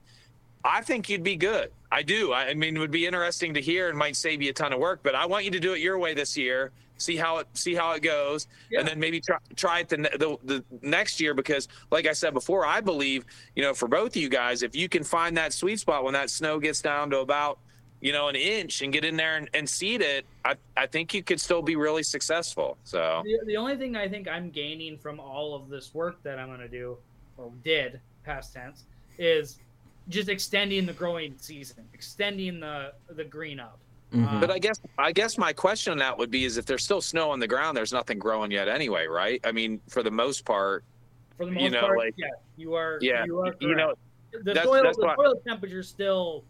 [0.63, 1.71] I think you'd be good.
[1.91, 2.33] I do.
[2.33, 4.73] I, I mean, it would be interesting to hear and might save you a ton
[4.73, 5.01] of work.
[5.03, 6.71] But I want you to do it your way this year.
[6.97, 8.79] See how it see how it goes, Yeah.
[8.79, 12.33] and then maybe try, try it the, the the next year because, like I said
[12.33, 13.25] before, I believe
[13.55, 16.13] you know for both of you guys, if you can find that sweet spot when
[16.13, 17.59] that snow gets down to about
[17.99, 21.13] you know an inch and get in there and, and seed it, I I think
[21.13, 22.77] you could still be really successful.
[22.85, 26.39] So The, the only thing I think I'm gaining from all of this work that
[26.39, 26.97] I'm going to do,
[27.37, 28.85] or did, past tense,
[29.17, 29.59] is
[30.07, 33.79] just extending the growing season, extending the the green up.
[34.13, 34.39] Mhm.
[34.39, 37.01] But I guess I guess my question on that would be is if there's still
[37.01, 39.41] snow on the ground, there's nothing growing yet anyway, right?
[39.43, 40.83] I mean, for the most part,
[41.37, 42.97] For the You most know, part, like- yeah, you are.
[43.01, 43.25] yeah.
[43.25, 43.93] you, are You know,
[44.31, 46.45] the that's- soil, that's the why- soil temperature still.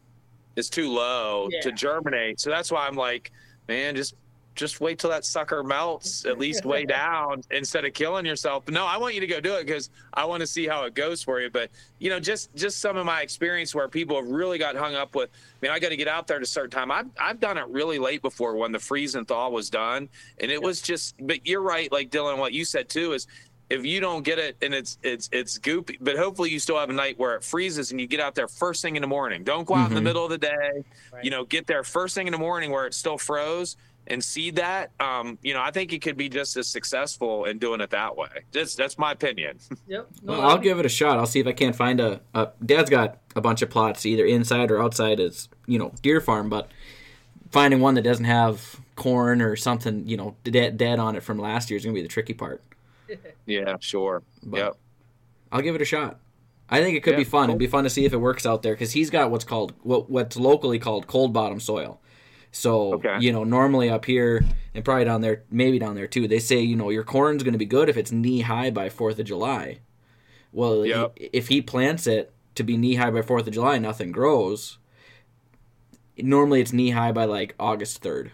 [0.55, 2.39] it's too low to germinate.
[2.39, 3.31] So that's why I'm like,
[3.67, 4.13] man, just
[4.55, 8.63] just wait till that sucker melts, at least way down instead of killing yourself.
[8.65, 10.85] But no, I want you to go do it because I want to see how
[10.85, 11.49] it goes for you.
[11.49, 14.95] But you know, just just some of my experience where people have really got hung
[14.95, 16.89] up with, I mean, I got to get out there at a certain time.
[16.91, 20.49] I've I've done it really late before when the freeze and thaw was done, and
[20.49, 21.15] it was just.
[21.19, 23.27] But you're right, like Dylan, what you said too is
[23.69, 26.91] if you don't get it and it's it's it's goopy but hopefully you still have
[26.91, 29.43] a night where it freezes and you get out there first thing in the morning
[29.43, 30.03] don't go out in the Mhm.
[30.03, 31.23] middle of the day Right.
[31.23, 33.75] you know get there first thing in the morning where it's still froze
[34.07, 37.57] and see that um you know i think you could be just as successful in
[37.57, 40.07] doing it that way that's that's my opinion Yep.
[40.23, 41.17] No, Well, I I'll give it a shot.
[41.17, 42.49] I'll see if I can't find a, a.
[42.65, 46.49] Dad's got a bunch of plots, either inside or outside his, you know, deer farm.
[46.49, 46.69] But
[47.51, 51.37] finding one that doesn't have corn or something, you know, dead, dead on it from
[51.37, 52.63] last year is gonna be the tricky part.
[53.45, 54.73] yeah sure But yep
[55.51, 56.19] I'll give it a shot.
[56.69, 57.45] I think it could Yeah, be fun.
[57.47, 57.51] cool.
[57.51, 59.73] It'd be fun to see if it works out there because he's got what's called
[59.83, 62.01] what what's locally called cold bottom soil.
[62.57, 63.17] So Okay.
[63.19, 66.61] you know, normally up here and probably down there, maybe down there too, they say
[66.61, 69.25] you know your corn's going to be good if it's knee high by Fourth of
[69.25, 69.79] July.
[70.53, 71.17] Well, Yep.
[71.17, 74.77] if he plants it to be knee high by Fourth of July, nothing grows.
[76.17, 78.31] Normally, it's knee high by like August third.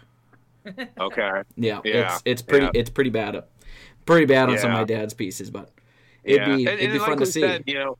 [0.99, 2.71] okay Yeah, Yeah, it's it's pretty yeah.
[2.75, 3.43] it's pretty bad.
[4.05, 5.71] Pretty bad on some of my dad's pieces, but
[6.23, 6.55] it'd yeah.
[6.55, 7.41] be it'd and be fun to see.
[7.41, 7.97] said, you know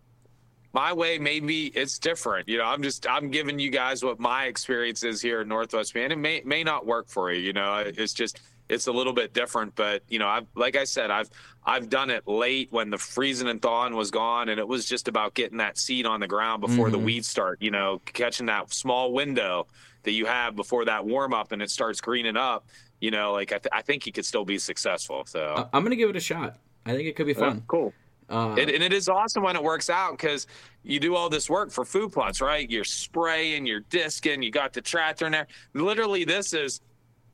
[0.73, 4.45] my way maybe it's different you know i'm just i'm giving you guys what my
[4.45, 7.77] experience is here in northwest man it may may not work for you you know
[7.85, 11.29] it's just it's a little bit different but you know i've like i said i've
[11.65, 15.07] i've done it late when the freezing and thawing was gone and it was just
[15.07, 17.03] about getting that seed on the ground before the Mhm.
[17.03, 19.67] weeds start you know catching that small window
[20.03, 22.65] that you have before that warm up and it starts greening up
[23.01, 25.95] you know like i, th- I think you could still be successful so I'm gonna
[25.97, 26.57] give it a shot.
[26.85, 27.63] I think it could be Yeah, fun.
[27.67, 27.93] cool
[28.31, 30.47] Uh, it, and it is awesome when it works out because
[30.83, 32.69] you do all this work for food plots, right?
[32.69, 35.47] You're spraying, you're disking, you got the tractor in there.
[35.73, 36.79] Literally, this is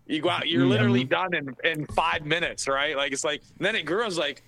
[0.07, 1.09] you go out, you're literally Mhm.
[1.09, 2.95] done in, in five minutes, right?
[2.97, 4.41] Like it's like then it grows like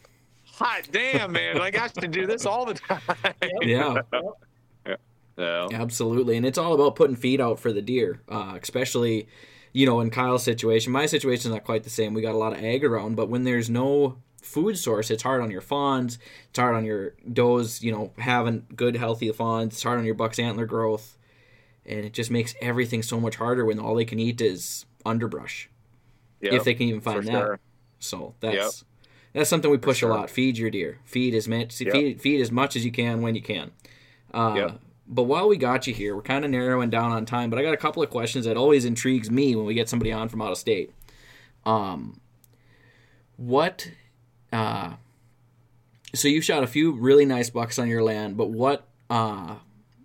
[0.45, 1.57] hot damn man.
[1.57, 3.01] Like I have to do this all the time.
[3.61, 4.01] yeah,
[5.37, 9.27] So, absolutely, and it's all about putting feed out for the deer, uh, especially,
[9.71, 10.91] you know, in Kyle's situation.
[10.91, 12.13] My situation is not quite the same.
[12.13, 15.41] We got a lot of ag around, but when there's no food source, it's hard
[15.41, 16.17] on your fawns.
[16.49, 17.81] It's hard on your does.
[17.81, 19.73] You know, having good healthy fawns.
[19.73, 21.17] It's hard on your buck's antler growth,
[21.85, 25.69] and it just makes everything so much harder when all they can eat is underbrush,
[26.41, 27.31] yeah, if they can even find that.
[27.31, 27.59] sure.
[27.99, 28.85] So that's
[29.33, 30.11] that's something we push sure.
[30.11, 30.29] a lot.
[30.29, 30.99] Feed your deer.
[31.05, 31.91] Feed as much Yep.
[31.91, 33.71] feed feed as much as you can when you can.
[34.33, 34.79] Uh, Yep.
[35.11, 37.49] But while we got you here, we're kind of narrowing down on time.
[37.49, 40.11] But I got a couple of questions that always intrigues me when we get somebody
[40.11, 40.91] on from out of state.
[41.65, 42.21] Um,
[43.35, 43.89] what?
[44.51, 44.93] Uh,
[46.13, 48.85] so you've shot a few really nice bucks on your land, but what?
[49.09, 49.55] Uh,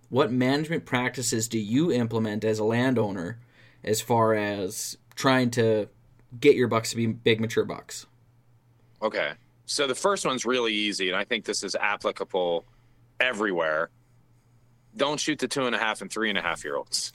[0.09, 3.39] what management practices do you implement as a landowner,
[3.83, 5.89] as far as trying to
[6.39, 8.05] get your bucks to be big mature bucks?
[9.01, 9.33] Okay.
[9.65, 12.65] So the first one's really easy, and I think this is applicable
[13.19, 13.89] everywhere.
[14.95, 17.11] Don't shoot the two and a half and three and a half year olds.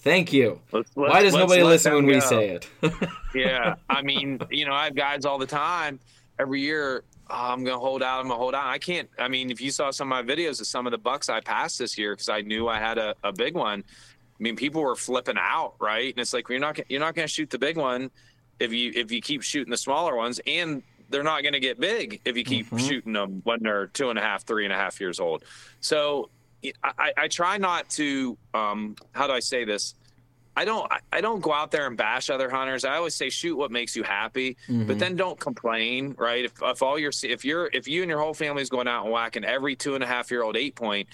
[0.00, 0.60] Thank you.
[0.72, 2.68] Let's, Why does nobody listen when we say it?
[3.34, 6.00] yeah, I mean, you know, I have guys all the time.
[6.38, 8.20] Every year, "Oh, I'm gonna hold out.
[8.20, 8.66] I'm gonna hold out.
[8.66, 9.08] I can't.
[9.18, 11.40] I mean, if you saw some of my videos of some of the bucks I
[11.40, 13.84] passed this year because I knew I had a, a big one.
[13.86, 16.12] I mean, people were flipping out, right?
[16.12, 18.10] And it's like you're not gonna- you're not going to shoot the big one
[18.58, 21.78] if you if you keep shooting the smaller ones, and they're not going to get
[21.78, 22.88] big if you keep Mhm.
[22.88, 25.44] shooting them when they're two and a half, three and a half years old.
[25.80, 26.30] So
[26.64, 28.36] I, I- I try not to.
[28.54, 29.94] Um, how do I say this?
[30.56, 32.84] I don't I- don't go out there and bash other hunters.
[32.84, 34.86] I always say shoot what makes you happy, Mhm.
[34.86, 36.44] but then don't complain, right?
[36.44, 39.04] If, if all your if you're if you and your whole family is going out
[39.04, 41.08] and whacking every two and a half year old eight point,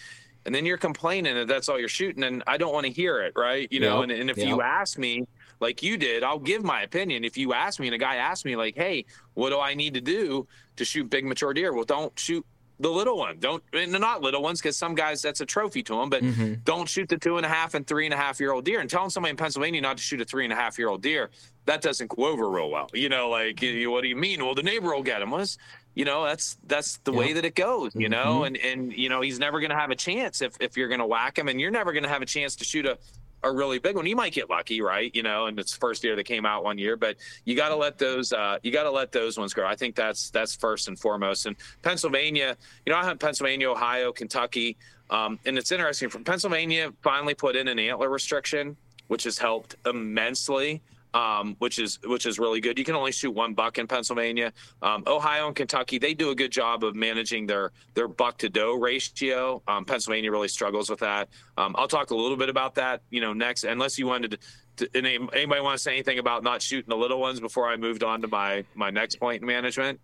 [0.45, 3.21] and then you're complaining that that's all you're shooting, and I don't want to hear
[3.23, 3.69] it, right?
[3.71, 4.49] You know, and, and if yep.
[4.49, 5.27] you ask me
[5.61, 7.25] like you did, I'll give my opinion.
[7.25, 9.95] If you ask me and a guy asks me like, "Hey, what do I need
[9.95, 12.45] to do to shoot big mature deer?" Well, don't shoot
[12.81, 13.39] the little one.
[13.39, 16.11] Don't and not little ones because some guys that's a trophy to them.
[16.11, 16.55] But mm-hmm.
[16.65, 18.81] don't shoot the two and a half and three and a half year old deer.
[18.81, 21.03] And telling somebody in Pennsylvania not to shoot a three and a half year old
[21.03, 21.31] deer
[21.69, 22.89] that doesn't go over real well.
[22.95, 24.45] You know, like what do you mean?
[24.45, 25.31] Well, the neighbor will get him.
[25.31, 25.59] Was
[25.95, 27.95] you know that's that's the way that it goes.
[27.95, 28.13] You mm-hmm.
[28.13, 30.89] know, and and you know he's never going to have a chance if if you're
[30.89, 32.99] going to whack him, and you're never going to have a chance to shoot a
[33.43, 34.07] a really big one.
[34.07, 35.15] You might get lucky, right?
[35.15, 37.77] You know, and it's first year that came out one year, but you got to
[37.77, 39.67] let those uh, you got to let those ones grow.
[39.67, 41.47] I think that's that's first and foremost.
[41.47, 44.77] And Pennsylvania, you know, I have Pennsylvania, Ohio, Kentucky,
[45.11, 46.09] um, and it's interesting.
[46.09, 48.77] From Pennsylvania, finally put in an antler restriction,
[49.07, 50.83] which has helped immensely
[51.19, 52.79] um, which is which is really good.
[52.79, 54.53] You can only shoot one buck in Pennsylvania.
[54.83, 58.49] Um, Ohio and Kentucky they do a good job of managing their their buck to
[58.49, 59.61] doe ratio.
[59.67, 61.29] Um, Pennsylvania really struggles with that.
[61.57, 63.65] Um, I'll talk a little bit about that, you know, next.
[63.65, 64.39] Unless you wanted
[64.77, 67.77] to, to anybody want to say anything about not shooting the little ones before I
[67.77, 69.99] moved on to my my next point in management.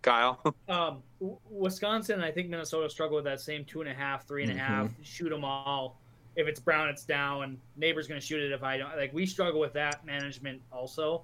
[0.00, 0.40] Kyle?
[0.68, 1.02] um,
[1.50, 4.60] Wisconsin, I think Minnesota struggle with that same two and a half, three and mm-hmm.
[4.60, 6.00] a half, shoot them all
[6.36, 7.58] if it's brown, it's down.
[7.76, 8.94] Neighbor's going to shoot it if I don't.
[8.96, 11.22] Like we struggle with that management also.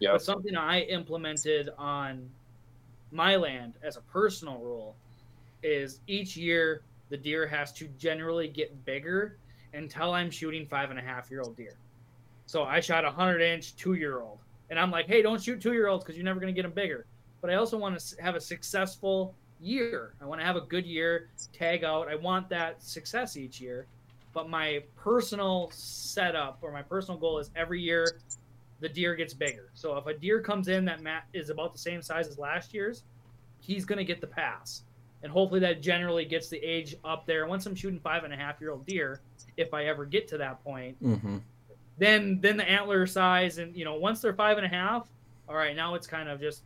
[0.00, 0.12] Yeah.
[0.12, 2.28] But something I implemented on
[3.12, 4.96] my land as a personal rule
[5.62, 9.38] is each year the deer has to generally get bigger
[9.72, 11.76] until I'm shooting five and a half year old deer.
[12.46, 14.38] So I shot a hundred inch two year old,
[14.70, 16.62] and I'm like, hey, don't shoot two year olds because you're never going to get
[16.62, 17.06] them bigger.
[17.40, 20.14] But I also want to have a successful year.
[20.20, 22.08] I want to have a good year, tag out.
[22.08, 23.86] I want that success each year.
[24.34, 28.18] But my personal setup or my personal goal is every year
[28.80, 29.70] the deer gets bigger.
[29.74, 32.74] So if a deer comes in that Matt is about the same size as last
[32.74, 33.04] year's,
[33.60, 34.82] he's going to get the pass.
[35.22, 37.46] And hopefully that generally gets the age up there.
[37.46, 39.20] Once I'm shooting five and a half year old deer,
[39.56, 41.38] if I ever get to that point, mm-hmm.
[41.96, 45.08] then then the antler size and you know once they're five and a half,
[45.48, 46.62] all right, now it's kind of just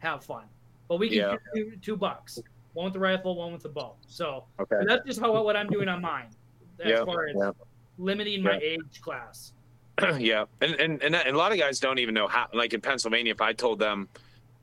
[0.00, 0.44] have fun.
[0.86, 1.36] But we can yeah.
[1.54, 2.38] do two bucks,
[2.74, 3.94] one with the rifle, one with the bow.
[4.06, 4.84] So okay.
[4.86, 6.28] that's just how what I'm doing on mine
[6.80, 7.52] as yeah, far as yeah.
[7.98, 8.58] limiting my yeah.
[8.60, 9.52] age class.
[10.18, 12.46] yeah, and, and and and a lot of guys don't even know how.
[12.52, 14.08] Like in Pennsylvania, if I told them,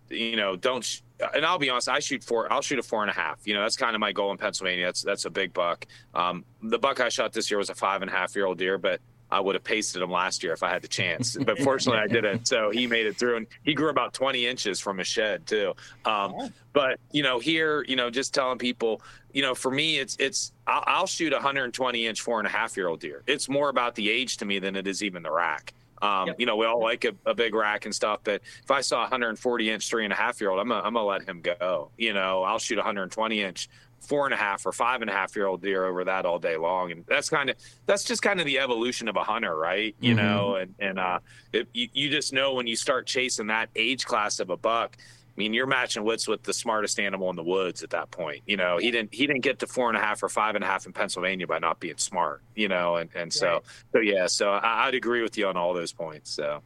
[0.09, 0.84] you know, don't.
[0.84, 1.01] Sh-
[1.34, 2.51] and I'll be honest, I shoot four.
[2.51, 3.39] I'll shoot a four and a half.
[3.45, 4.86] You know, that's kind of my goal in Pennsylvania.
[4.86, 5.86] That's that's a big buck.
[6.13, 8.57] Um, the buck I shot this year was a five and a half year old
[8.57, 9.01] deer, but
[9.32, 11.36] I would have pasted him last year if I had the chance.
[11.36, 12.47] But fortunately, I didn't.
[12.47, 15.73] So he made it through, and he grew about 20 inches from a shed too.
[16.05, 19.01] Um, but you know, here, you know, just telling people,
[19.34, 22.51] you know, for me, it's it's I'll, I'll shoot a 120 inch four and a
[22.51, 23.23] half year old deer.
[23.28, 25.73] It's more about the age to me than it is even the rack.
[26.01, 26.39] Um, yep.
[26.39, 28.97] You know, we all like a, a, big rack and stuff, but if I saw
[28.97, 31.41] a 140 inch three and a half year old, I'm gonna, I'm gonna let him
[31.41, 31.89] go.
[31.97, 33.69] You know, I'll shoot a 120 inch
[34.06, 36.39] four and a half or five and a half year old deer over that all
[36.39, 36.91] day long.
[36.91, 39.95] And that's kind of, that's just kind of the evolution of a hunter, right?
[39.99, 40.26] You mm-hmm.
[40.26, 41.20] know, and, and, uh,
[41.53, 44.97] it, you, you just know when you start chasing that age class of a buck,
[45.36, 48.43] I mean, you're matching wits with the smartest animal in the woods at that point.
[48.45, 50.64] You know, he didn't he didn't get to four and a half or five and
[50.64, 52.41] a half in Pennsylvania by not being smart.
[52.56, 53.64] You know, and and so right.
[53.91, 56.32] so yeah, so I, would agree with you on all those points.
[56.32, 56.62] So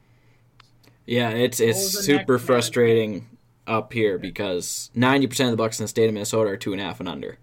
[1.08, 3.28] yeah, it's it's super frustrating
[3.70, 6.82] up here because 90% of the bucks in the state of Minnesota are two and
[6.82, 7.38] a half and under.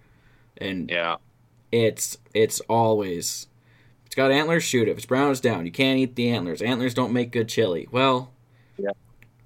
[0.59, 1.17] And yeah,
[1.71, 3.47] it's it's always
[4.07, 4.93] it's got antlers, shoot it.
[4.93, 5.67] If it's brown, it's down.
[5.67, 6.63] You can't eat the antlers.
[6.63, 7.89] Antlers don't make good chili.
[7.91, 8.33] Well,
[8.79, 8.91] yeah.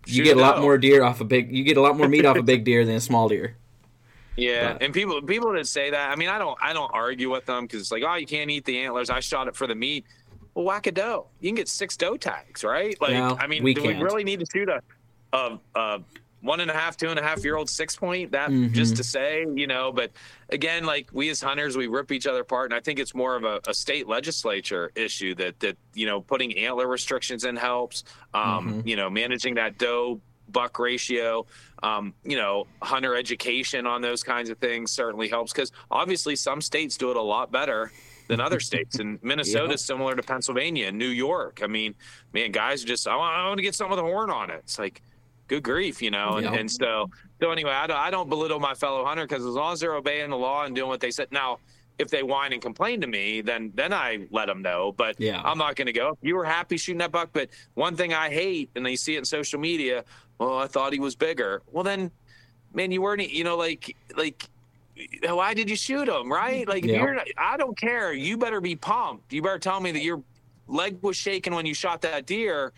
[0.07, 0.63] you get a lot out.
[0.63, 1.55] more deer off a big.
[1.55, 3.57] You get a lot more meat off a big deer than a small deer.
[4.37, 4.83] Yeah, but.
[4.83, 7.65] and people people that say that, I mean, I don't I don't argue with them
[7.65, 9.11] because it's like, oh, you can't eat the antlers.
[9.11, 10.05] I shot it for the meat.
[10.55, 11.27] Well, whack a doe.
[11.41, 13.01] You can get six doe tags, right?
[13.01, 13.99] Like, no, I mean, we do can't.
[13.99, 14.83] we really need to shoot a,
[15.33, 16.01] a, a
[16.43, 18.33] one and a half, two and a half year old six point.
[18.33, 18.73] That mm-hmm.
[18.73, 20.11] just to say, you know, but
[20.51, 23.37] again, like we as hunters, we rip each other apart, and I think it's more
[23.37, 28.05] of a, a state legislature issue that that you know putting antler restrictions in helps.
[28.35, 28.89] Um, mm-hmm.
[28.89, 30.21] You know, managing that doe
[30.51, 31.47] buck ratio.
[31.83, 36.61] Um, you know, hunter education on those kinds of things certainly helps because obviously some
[36.61, 37.91] states do it a lot better
[38.29, 38.99] than other states.
[38.99, 39.75] And Minnesota yeah.
[39.75, 41.61] is similar to Pennsylvania and New York.
[41.63, 41.95] I mean,
[42.33, 44.51] man, guys are just I want, I want to get some with a horn on
[44.51, 44.61] it.
[44.65, 45.03] It's like
[45.51, 46.37] good grief, you know.
[46.37, 47.11] And, and so,
[47.43, 49.95] so anyway, I don't, I don't belittle my fellow hunter because as long as they're
[49.95, 51.27] obeying the law and doing what they said.
[51.33, 51.59] Now,
[51.99, 54.93] if they whine and complain to me, then then I let them know.
[54.97, 55.43] But yeah.
[55.45, 56.17] I'm not going to go.
[56.23, 59.19] You were happy shooting that buck, but one thing I hate, and they see it
[59.19, 60.05] in social media.
[60.39, 61.61] Well, I thought he was bigger.
[61.71, 62.11] Well, then,
[62.73, 63.29] man, you weren't.
[63.31, 64.45] You know, like like
[65.29, 66.33] why did you shoot him?
[66.33, 66.67] Right?
[66.67, 66.97] Like yep.
[66.97, 67.21] you're.
[67.37, 68.15] I don't care.
[68.15, 69.31] You better be pumped.
[69.33, 70.23] You better tell me that your
[70.69, 72.73] leg was shaking when you shot that deer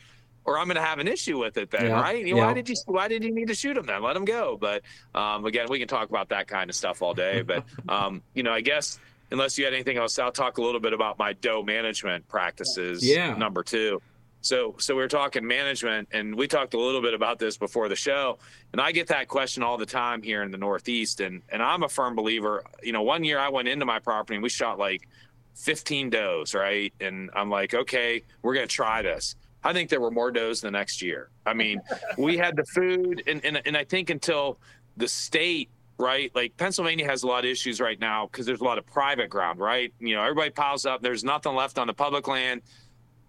[0.45, 2.01] or I'm going to have an issue with it then, yeah.
[2.01, 2.27] right?
[2.27, 2.35] Yeah.
[2.35, 4.03] Why did you Why did you need to shoot him then?
[4.03, 4.57] Let him go.
[4.61, 4.83] But
[5.15, 7.43] um, again, we can talk about that kind of stuff all day.
[7.43, 8.99] But um, you know, I guess
[9.31, 13.05] unless you had anything else, I'll talk a little bit about my doe management practices.
[13.07, 13.35] Yeah.
[13.35, 14.01] Number two.
[14.45, 17.89] So, so we were talking management, and we talked a little bit about this before
[17.89, 18.39] the show.
[18.73, 21.85] And I get that question all the time here in the Northeast, and and I'm
[21.85, 22.65] a firm believer.
[22.83, 25.09] You know, one year I went into my property and we shot like
[25.55, 26.93] 15 does, right?
[27.01, 29.37] And I'm like, okay, we're gonna try this.
[29.65, 31.31] I think there were more does the next year.
[31.47, 31.81] I mean,
[32.19, 34.59] we had the food, and, and and I think until
[34.97, 36.35] the state right?
[36.35, 39.31] Like Pennsylvania has a lot of issues right now because there's a lot of private
[39.31, 39.93] ground, right?
[40.01, 41.01] You know, everybody piles up.
[41.01, 42.63] There's nothing left on the public land,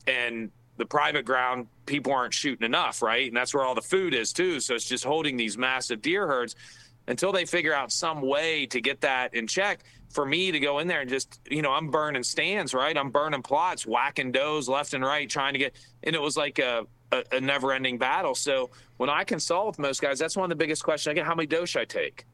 [0.07, 3.27] and the private ground people aren't shooting enough, right?
[3.27, 4.59] And that's where all the food is too.
[4.59, 6.55] So it's just holding these massive deer herds
[7.07, 9.83] until they figure out some way to get that in check.
[10.13, 12.95] For me to go in there and just, you know, I'm burning stands, right?
[12.97, 16.59] I'm burning plots, whacking does left and right, trying to get, and it was like
[16.59, 18.35] a, a, a never ending battle.
[18.35, 21.25] So when I consult with most guys, that's one of the biggest questions I get.
[21.25, 22.25] How many does should I take?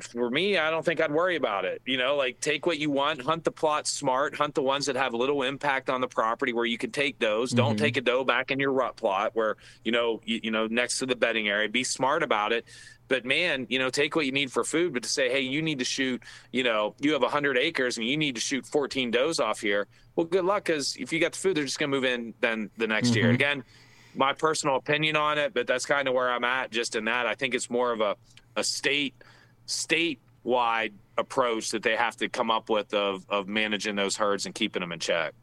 [0.00, 1.82] For me, I don't think I'd worry about it.
[1.84, 4.96] You know, like take what you want, hunt the plots smart, hunt the ones that
[4.96, 7.50] have little impact on the property where you can take those.
[7.50, 7.56] Mm-hmm.
[7.56, 10.66] Don't take a doe back in your rut plot where, you know, you, you know,
[10.66, 11.68] next to the bedding area.
[11.68, 12.66] Be smart about it.
[13.08, 15.62] But man, you know, take what you need for food, but to say, hey, you
[15.62, 19.10] need to shoot, you know, you have 100 acres and you need to shoot 14
[19.10, 19.86] does off here.
[20.16, 22.34] Well, good luck because if you got the food, they're just going to move in
[22.40, 23.18] then the next mm-hmm.
[23.18, 23.30] year.
[23.30, 23.64] Again,
[24.14, 27.26] my personal opinion on it, but that's kind of where I'm at just in that.
[27.26, 28.16] I think it's more of a,
[28.56, 29.14] a state–
[29.66, 34.54] statewide approach that they have to come up with of of managing those herds and
[34.54, 35.34] keeping them in check.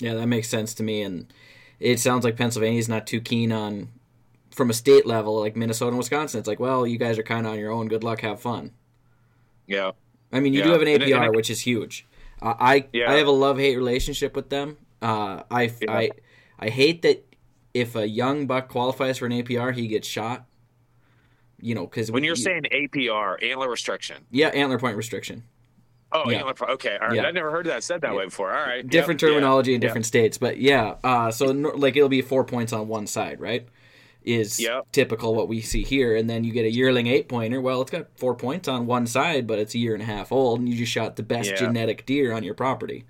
[0.00, 1.32] Yeah, that makes sense to me, and
[1.78, 3.88] it sounds like Pennsylvania's not too keen on
[4.50, 6.38] from a state level like Minnesota and Wisconsin.
[6.38, 7.88] It's like, well, you guys are kind of on your own.
[7.88, 8.72] Good luck, have fun.
[9.66, 9.92] Yeah.
[10.32, 10.66] I mean, you yeah.
[10.66, 12.06] do have an APR, and, and, which is huge.
[12.42, 13.10] Uh, I yeah.
[13.10, 14.78] I have a love hate relationship with them.
[15.00, 15.92] Uh, I yeah.
[15.92, 16.10] I
[16.58, 17.24] I hate that
[17.72, 20.46] if a young buck qualifies for an APR, he gets shot
[21.64, 24.26] you know, because when you're you, saying APR, antler restriction.
[24.30, 25.44] Yeah, antler point restriction.
[26.12, 26.38] Oh, yeah.
[26.38, 26.70] antler.
[26.72, 27.16] Okay, all right.
[27.16, 27.22] Yeah.
[27.22, 28.18] I never heard that said that yeah.
[28.18, 28.54] way before.
[28.54, 29.30] All right, different yep.
[29.30, 30.96] terminology in different states, but yeah.
[31.02, 33.66] Uh, so like it'll be four points on one side, right?
[34.22, 34.86] Is yep.
[34.92, 37.60] typical what we see here, and then you get a yearling eight pointer.
[37.60, 40.32] Well, it's got four points on one side, but it's a year and a half
[40.32, 43.06] old, and you just shot the best genetic deer on your property.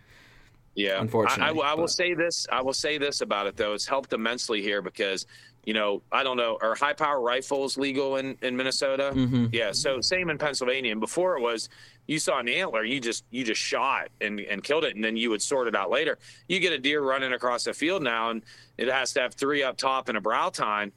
[0.74, 2.46] Yeah, unfortunately, I, I, I will say this.
[2.50, 3.74] I will say this about it though.
[3.74, 5.26] It's helped immensely here because
[5.64, 9.12] you know, I don't know, are high power rifles legal in, in Minnesota?
[9.14, 9.46] Mm-hmm.
[9.52, 9.72] Yeah.
[9.72, 10.92] So same in Pennsylvania.
[10.92, 11.68] And before it was,
[12.06, 15.16] you saw an antler, you just you just shot and, and killed it, and then
[15.16, 16.18] you would sort it out later.
[16.48, 18.42] You get a deer running across the field now, and
[18.76, 20.92] it has to have three up top and a brow tine.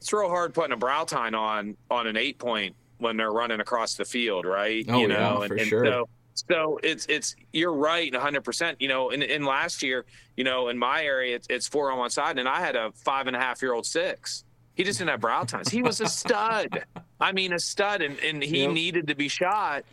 [0.00, 3.58] It's real hard putting a brow tine on on an eight point when they're running
[3.58, 4.84] across the field, right?
[4.88, 5.84] Oh, you know, yeah, for and, sure.
[5.84, 6.08] So,
[6.48, 10.04] so it's it's you're right 100 percent you know in, in last year
[10.36, 12.92] you know in my area it's, it's four on one side and i had a
[12.92, 16.00] five and a half year old six he just didn't have brow tines he was
[16.00, 16.84] a stud
[17.20, 18.72] i mean a stud and, and he yep.
[18.72, 19.84] needed to be shot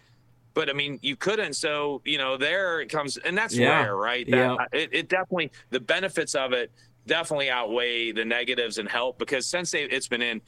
[0.54, 3.82] but i mean you couldn't so you know there it comes and that's yeah.
[3.82, 4.80] rare right that, yeah.
[4.80, 6.72] it, it definitely the benefits of it
[7.08, 10.42] definitely outweigh the negatives and help because since they, it's been in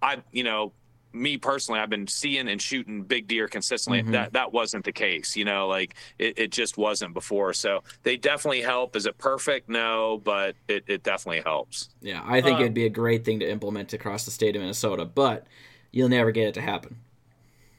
[0.00, 0.72] i you know
[1.12, 4.02] me personally, I've been seeing and shooting big deer consistently.
[4.02, 4.12] Mm-hmm.
[4.12, 7.52] That that wasn't the case, you know, like it, it just wasn't before.
[7.52, 8.96] So they definitely help.
[8.96, 9.68] Is it perfect?
[9.68, 11.90] No, but it, it definitely helps.
[12.00, 14.62] Yeah, I think uh, it'd be a great thing to implement across the state of
[14.62, 15.46] Minnesota, but
[15.90, 16.96] you'll never get it to happen.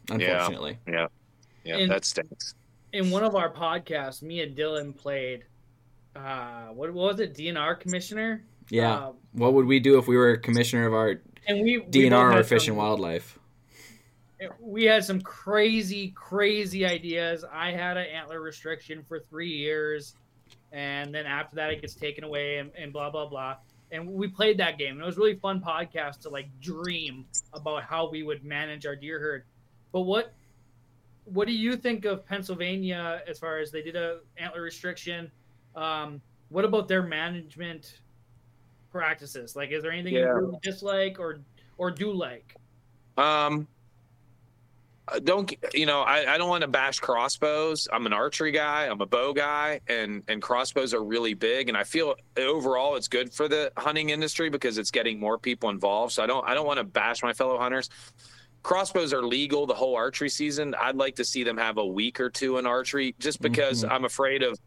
[0.09, 0.77] Unfortunately.
[0.87, 1.07] Yeah.
[1.63, 2.55] Yeah, yeah that stinks.
[2.91, 5.45] In one of our podcasts, me and Dylan played
[6.15, 8.43] uh what, what was it, DNR commissioner?
[8.69, 8.93] Yeah.
[8.93, 12.43] Uh, what would we do if we were commissioner of our and we DNR or
[12.43, 13.39] Fish and Wildlife.
[14.59, 17.45] We had some crazy, crazy ideas.
[17.49, 20.15] I had an antler restriction for three years,
[20.71, 23.57] and then after that, it gets taken away, and, and blah blah blah.
[23.91, 24.93] And we played that game.
[24.93, 28.95] And it was really fun podcast to like dream about how we would manage our
[28.95, 29.43] deer herd.
[29.91, 30.33] But what
[31.25, 35.31] what do you think of Pennsylvania as far as they did a antler restriction?
[35.75, 37.99] Um, what about their management
[38.93, 39.57] practices?
[39.57, 40.21] Like, is there anything yeah.
[40.21, 41.41] you really dislike or
[41.77, 42.55] or do like?
[43.17, 43.67] Um,
[45.09, 46.01] uh, don't you know?
[46.01, 47.89] I, I don't want to bash crossbows.
[47.91, 48.85] I'm an archery guy.
[48.85, 51.67] I'm a bow guy, and and crossbows are really big.
[51.67, 55.69] And I feel overall it's good for the hunting industry because it's getting more people
[55.69, 56.13] involved.
[56.13, 57.89] So I don't I don't want to bash my fellow hunters
[58.63, 60.73] crossbows are legal the whole archery season.
[60.79, 63.91] I'd like to see them have a week or two in archery just because mm-hmm.
[63.91, 64.57] I'm afraid of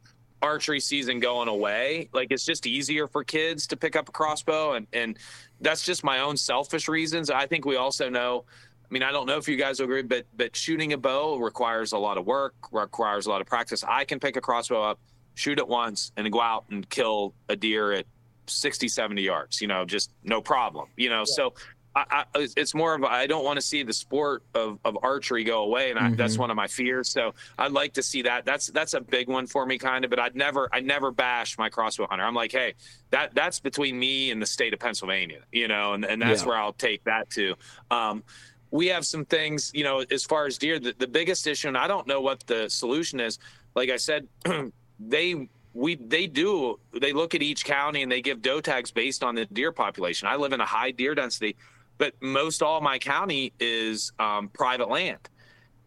[0.42, 2.08] archery season going away.
[2.12, 5.18] Like it's just easier for kids to pick up a crossbow, and and
[5.60, 7.30] that's just my own selfish reasons.
[7.30, 8.44] I think we also know.
[8.88, 11.92] I mean, I don't know if you guys agree, but but shooting a bow requires
[11.92, 13.84] a lot of work, requires a lot of practice.
[13.84, 15.00] I can pick a crossbow up,
[15.34, 18.06] shoot it once, and go out and kill a deer at
[18.46, 19.60] 60, 70 yards.
[19.60, 20.88] You know, just no problem.
[20.96, 21.34] You know, yeah.
[21.34, 21.54] so
[21.96, 25.44] I, I, it's more of I don't want to see the sport of, of archery
[25.44, 26.16] go away, and I, mm-hmm.
[26.16, 27.08] that's one of my fears.
[27.08, 28.44] So I'd like to see that.
[28.44, 30.10] That's that's a big one for me, kind of.
[30.10, 32.24] But I'd never I never bash my crossbow hunter.
[32.24, 32.74] I'm like, hey,
[33.10, 36.48] that that's between me and the state of Pennsylvania, you know, and and that's yeah.
[36.48, 37.54] where I'll take that to.
[37.90, 38.22] Um,
[38.70, 40.78] we have some things, you know, as far as deer.
[40.78, 43.38] The, the biggest issue, and I don't know what the solution is.
[43.74, 44.28] Like I said,
[45.00, 49.24] they we they do they look at each county and they give doe tags based
[49.24, 50.28] on the deer population.
[50.28, 51.56] I live in a high deer density,
[51.98, 55.28] but most all my county is um, private land,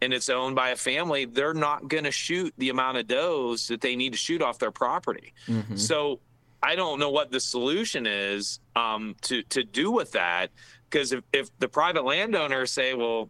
[0.02, 1.26] and it's owned by a family.
[1.26, 4.60] They're not going to shoot the amount of does that they need to shoot off
[4.60, 5.34] their property.
[5.48, 5.76] Mm-hmm.
[5.76, 6.20] So
[6.62, 10.52] I don't know what the solution is um, to to do with that
[10.90, 13.30] because if, if the private landowners say, well,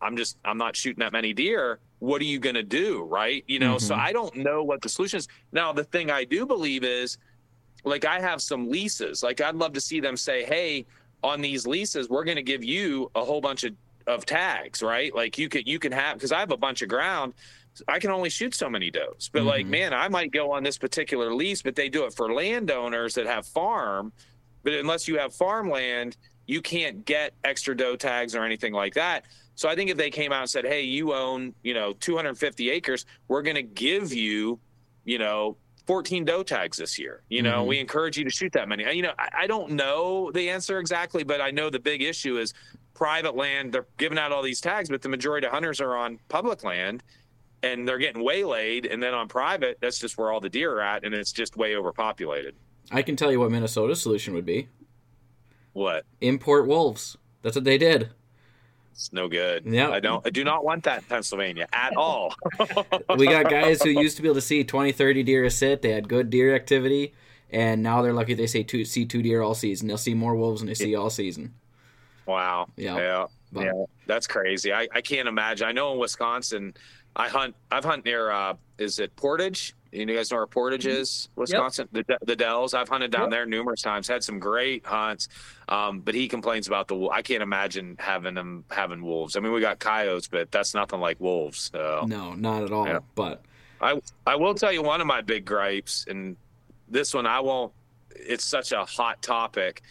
[0.00, 3.44] I'm just I'm not shooting that many deer, what are you going to do, right?
[3.46, 3.86] You know, mm-hmm.
[3.86, 5.28] so I don't know what the solution is.
[5.52, 7.18] Now, the thing I do believe is,
[7.84, 9.22] like, I have some leases.
[9.22, 10.86] Like, I'd love to see them say, hey,
[11.26, 13.74] on these leases, we're going to give you a whole bunch of
[14.06, 15.14] of tags, right?
[15.14, 17.34] Like you could you can have because I have a bunch of ground.
[17.88, 19.28] I can only shoot so many does.
[19.32, 19.48] But mm-hmm.
[19.48, 23.14] like, man, I might go on this particular lease, but they do it for landowners
[23.14, 24.12] that have farm.
[24.62, 26.16] But unless you have farmland,
[26.46, 29.24] you can't get extra doe tags or anything like that.
[29.56, 32.70] So I think if they came out and said, "Hey, you own, you know, 250
[32.70, 34.58] acres, we're going to give you,
[35.04, 35.56] you know,
[35.86, 37.22] 14 doe tags this year.
[37.28, 37.68] You know, mm-hmm.
[37.68, 38.84] we encourage you to shoot that many.
[38.94, 42.38] You know, I, I, don't know the answer exactly, but I know the big issue
[42.38, 42.52] is
[42.94, 43.72] private land.
[43.72, 47.02] They're giving out all these tags, but the majority of hunters are on public land
[47.62, 48.86] and they're getting waylaid.
[48.86, 51.04] And then on private, that's just where all the deer are at.
[51.04, 52.56] And it's just way overpopulated.
[52.90, 54.68] I can tell you what Minnesota's solution would be.
[55.72, 56.04] What?
[56.20, 57.16] Import wolves.
[57.42, 58.10] That's what they did.
[58.96, 59.66] It's no good.
[59.66, 60.26] Yeah, I don't.
[60.26, 62.34] I do not want that in Pennsylvania at all.
[63.18, 65.82] we got guys who used to be able to see 20, 30 deer a sit.
[65.82, 67.12] They had good deer activity,
[67.50, 69.86] and now they're lucky they say two, see two deer all season.
[69.86, 71.52] They'll see more wolves than they see all season.
[72.24, 72.68] Wow.
[72.76, 72.96] Yeah.
[72.96, 73.26] Yeah.
[73.52, 73.84] But, yeah.
[74.06, 74.72] That's crazy.
[74.72, 75.68] I, I can't imagine.
[75.68, 76.72] I know in Wisconsin,
[77.14, 77.54] I hunt.
[77.70, 78.30] I've hunt near.
[78.30, 79.74] Uh, is it Portage?
[79.96, 81.00] You guys know where Portage mm-hmm.
[81.00, 82.06] is, Wisconsin, yep.
[82.06, 82.74] the the Dells.
[82.74, 83.30] I've hunted down yep.
[83.30, 84.06] there numerous times.
[84.06, 85.28] Had some great hunts,
[85.68, 87.08] um, but he complains about the.
[87.08, 89.36] I can't imagine having them having wolves.
[89.36, 91.70] I mean, we got coyotes, but that's nothing like wolves.
[91.72, 92.04] So.
[92.06, 92.86] No, not at all.
[92.86, 93.00] Yeah.
[93.14, 93.42] But
[93.80, 96.36] I I will tell you one of my big gripes, and
[96.88, 97.72] this one I won't.
[98.14, 99.82] It's such a hot topic.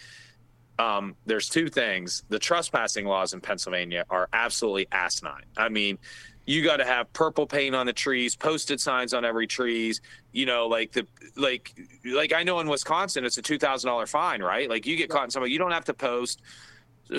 [0.78, 2.24] Um, there's two things.
[2.30, 5.46] The trespassing laws in Pennsylvania are absolutely asinine.
[5.56, 5.98] I mean,
[6.46, 10.02] you got to have purple paint on the trees, posted signs on every trees.
[10.32, 11.74] You know, like the like
[12.06, 14.70] like I know in Wisconsin it's a two thousand dollar fine, right?
[14.70, 16.42] Like you get caught in something, you don't have to post.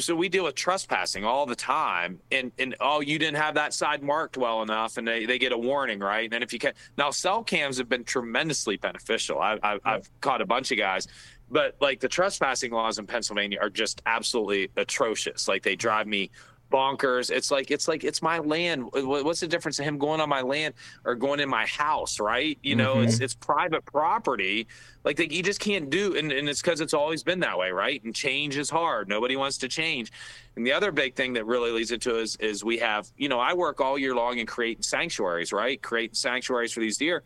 [0.00, 3.72] So we deal with trespassing all the time, and and oh, you didn't have that
[3.72, 6.24] side marked well enough, and they, they get a warning, right?
[6.24, 9.40] And then if you can now, cell cams have been tremendously beneficial.
[9.40, 11.06] I, I, I've caught a bunch of guys,
[11.50, 15.46] but like the trespassing laws in Pennsylvania are just absolutely atrocious.
[15.46, 16.32] Like they drive me
[16.70, 17.30] bonkers.
[17.30, 18.88] It's like it's like it's my land.
[18.92, 22.58] What's the difference in him going on my land or going in my house, right?
[22.62, 23.08] You know, mm-hmm.
[23.08, 24.66] it's it's private property.
[25.04, 27.70] Like they, you just can't do, and, and it's because it's always been that way,
[27.70, 28.02] right?
[28.02, 29.08] And change is hard.
[29.08, 30.10] Nobody wants to change.
[30.56, 33.38] And the other big thing that really leads into is is we have, you know,
[33.38, 35.80] I work all year long in creating sanctuaries, right?
[35.80, 37.22] Creating sanctuaries for these deer,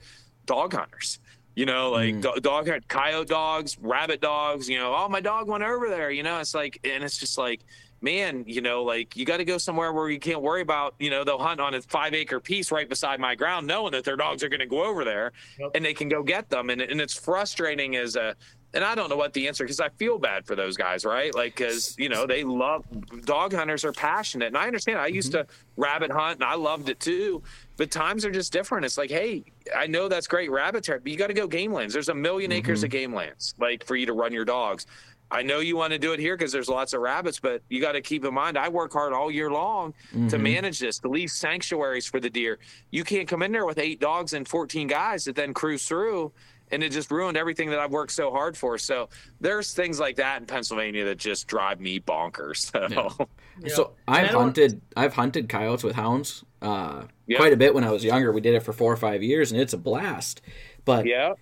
[0.46, 1.18] dog hunters.
[1.56, 2.42] You know, like mm.
[2.42, 4.68] dog, coyote dogs, rabbit dogs.
[4.68, 6.10] You know, oh, my dog went over there.
[6.10, 7.60] You know, it's like, and it's just like
[8.00, 11.10] man, you know, like you got to go somewhere where you can't worry about, you
[11.10, 14.16] know, they'll hunt on a five acre piece right beside my ground, knowing that their
[14.16, 15.70] dogs are going to go over there yep.
[15.74, 16.70] and they can go get them.
[16.70, 18.34] And, and it's frustrating as a,
[18.72, 21.34] and I don't know what the answer because I feel bad for those guys, right?
[21.34, 22.84] Like, because you know they love
[23.24, 24.98] dog hunters are passionate, and I understand.
[24.98, 25.48] I used mm-hmm.
[25.48, 27.42] to rabbit hunt, and I loved it too.
[27.76, 28.84] But times are just different.
[28.84, 29.44] It's like, hey,
[29.76, 31.94] I know that's great rabbit territory, but you got to go game lands.
[31.94, 32.52] There's a 1000000 mm-hmm.
[32.52, 34.86] acres of game lands, like for you to run your dogs.
[35.30, 37.80] I know you want to do it here because there's lots of rabbits, but you
[37.80, 40.28] got to keep in mind I work hard all year long mm-hmm.
[40.28, 42.58] to manage this, to leave sanctuaries for the deer.
[42.90, 46.32] You can't come in there with eight dogs and 14 guys that then cruise through
[46.72, 48.78] and it just ruined everything that I've worked so hard for.
[48.78, 49.08] So
[49.40, 52.70] there's things like that in Pennsylvania that just drive me bonkers.
[53.60, 53.74] So, yeah.
[53.74, 57.38] so I've hunted I've hunted coyotes with hounds uh, yep.
[57.38, 58.32] quite a bit when I was younger.
[58.32, 60.40] We did it for four or five years, and it's a blast.
[60.86, 61.34] But yeah,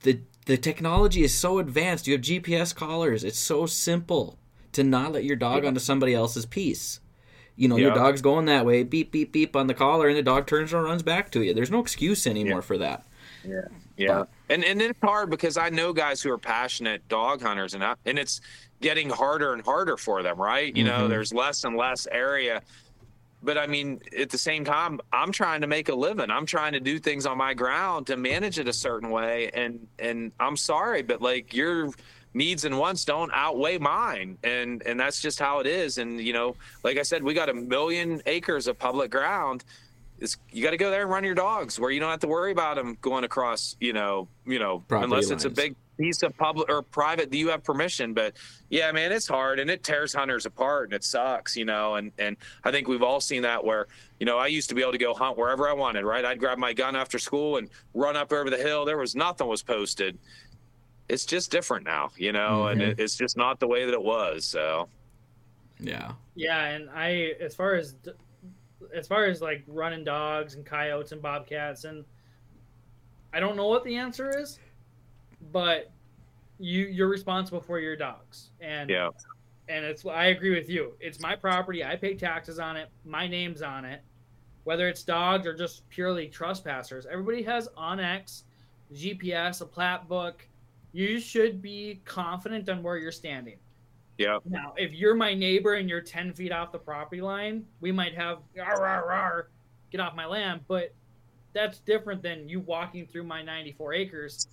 [0.00, 2.06] the the technology is so advanced.
[2.06, 3.24] You have GPS collars.
[3.24, 4.38] It's so simple
[4.72, 5.68] to not let your dog yeah.
[5.68, 7.00] onto somebody else's piece.
[7.56, 7.86] You know, yeah.
[7.86, 10.72] your dog's going that way, beep, beep, beep on the collar, and the dog turns
[10.72, 11.54] and runs back to you.
[11.54, 12.60] There's no excuse anymore yeah.
[12.62, 13.06] for that.
[13.44, 13.60] Yeah.
[13.96, 14.18] Yeah.
[14.18, 17.84] But, and and it's hard because I know guys who are passionate dog hunters and
[17.84, 18.40] I, and it's
[18.80, 20.74] getting harder and harder for them, right?
[20.74, 20.98] You mm-hmm.
[20.98, 22.60] know, there's less and less area
[23.44, 26.30] but I mean, at the same time, I'm trying to make a living.
[26.30, 29.50] I'm trying to do things on my ground to manage it a certain way.
[29.52, 31.90] And and I'm sorry, but like you're
[32.34, 36.32] needs and wants don't outweigh mine and and that's just how it is and you
[36.32, 39.62] know like i said we got a million acres of public ground
[40.18, 42.26] it's, you got to go there and run your dogs where you don't have to
[42.26, 46.22] worry about them going across you know you know Property unless it's a big piece
[46.22, 48.34] of public or private that you have permission but
[48.68, 52.10] yeah man it's hard and it tears hunters apart and it sucks you know and
[52.18, 53.86] and i think we've all seen that where
[54.18, 56.38] you know i used to be able to go hunt wherever i wanted right i'd
[56.40, 59.62] grab my gun after school and run up over the hill there was nothing was
[59.62, 60.18] posted
[61.08, 62.88] it's just different now you know and Mhm.
[62.88, 64.88] it, it's just not the way that it was so
[65.78, 66.12] Yeah.
[66.36, 67.94] Yeah, and I as far as
[68.94, 72.04] as far as like running dogs and coyotes and bobcats and
[73.32, 74.58] I don't know what the answer is,
[75.52, 75.90] but
[76.58, 79.10] you you're responsible for your dogs and yeah
[79.68, 80.92] and it's I agree with you.
[81.00, 81.84] It's my property.
[81.84, 82.88] I pay taxes on it.
[83.04, 84.02] My name's on it.
[84.64, 88.44] Whether it's dogs or just purely trespassers, everybody has onX,
[88.94, 90.46] GPS, a plat book.
[90.92, 93.56] You should be confident on where you're standing.
[94.16, 97.92] yeah Now, if you're my neighbor and you're 10 feet off the property line, we
[97.92, 99.42] might have "Rawr, rawr, rawr,
[99.90, 100.60] get off my land.
[100.68, 100.94] But
[101.52, 104.48] that's different than you walking through my 94 acres,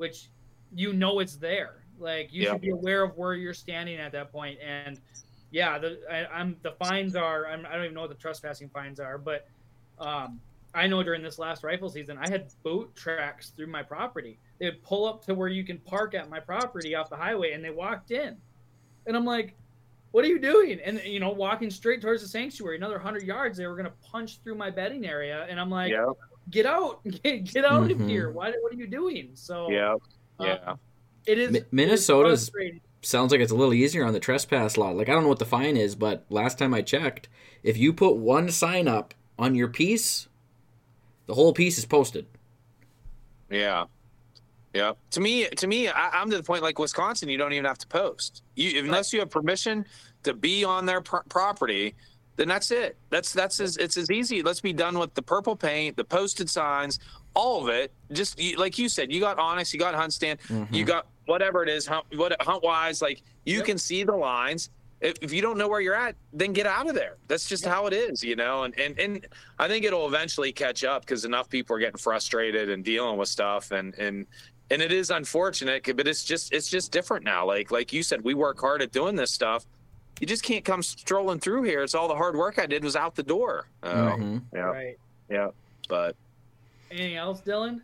[0.00, 0.30] which
[0.74, 1.84] you know it's there.
[1.98, 2.52] Like you Yeah.
[2.52, 4.58] should be aware of where you're standing at that point.
[4.60, 4.98] And
[5.50, 8.70] yeah, the I, I'm the fines are I'm, I don't even know what the trespassing
[8.70, 9.46] fines are, but
[9.98, 10.40] um,
[10.74, 14.38] I know during this last rifle season, I had boat tracks through my property.
[14.58, 17.52] They would pull up to where you can park at my property off the highway,
[17.52, 18.38] and they walked in.
[19.06, 19.56] And I'm like,
[20.12, 20.80] what are you doing?
[20.84, 23.94] And, you know, walking straight towards the sanctuary, another 100 yards, they were going to
[24.10, 25.46] punch through my bedding area.
[25.50, 26.06] And I'm like, yeah
[26.50, 28.00] get out, get, get out Mhm.
[28.02, 28.30] of here.
[28.30, 29.30] Why, what are you doing?
[29.34, 29.94] So, yeah
[30.38, 30.74] uh, yeah
[31.26, 31.50] it is.
[31.50, 32.80] Mi- it is Minnesota's- frustrating.
[33.02, 34.90] Sounds like it's a little easier on the trespass law.
[34.90, 37.28] Like I don't know what the fine is, but last time I checked,
[37.62, 40.28] if you put one sign up on your piece,
[41.24, 42.26] the whole piece is posted.
[43.50, 43.84] Yeah.
[44.74, 44.92] Yeah.
[45.12, 47.78] To me, to me, I, I'm to the point like Wisconsin, you don't even have
[47.78, 48.42] to post.
[48.54, 49.84] You unless you have permission
[50.24, 51.94] to be on their pro- property,
[52.40, 52.96] then that's it.
[53.10, 54.42] That's that's as it's as easy.
[54.42, 56.98] Let's be done with the purple paint, the posted signs,
[57.34, 57.92] all of it.
[58.12, 60.74] Just like you said, you got onX, you got HuntStand, mm-hmm.
[60.74, 63.02] you got whatever it is, hunt, what HuntWise.
[63.02, 63.66] Like you Yep.
[63.66, 64.70] can see the lines.
[65.02, 67.18] If, if you don't know where you're at, then get out of there.
[67.28, 68.62] That's just how it is, you know.
[68.62, 69.26] And and and
[69.58, 73.28] I think it'll eventually catch up because enough people are getting frustrated and dealing with
[73.28, 74.26] stuff, and and
[74.70, 77.44] and it is unfortunate, but it's just it's just different now.
[77.44, 79.66] Like like you said, we work hard at doing this stuff.
[80.20, 81.82] You just can't come strolling through here.
[81.82, 83.66] It's all the hard work I did was out the door.
[83.82, 84.42] Oh, Mhm.
[84.54, 84.98] yeah, Right.
[85.28, 85.48] yeah.
[85.88, 86.14] But
[86.90, 87.80] Anything else, Dylan?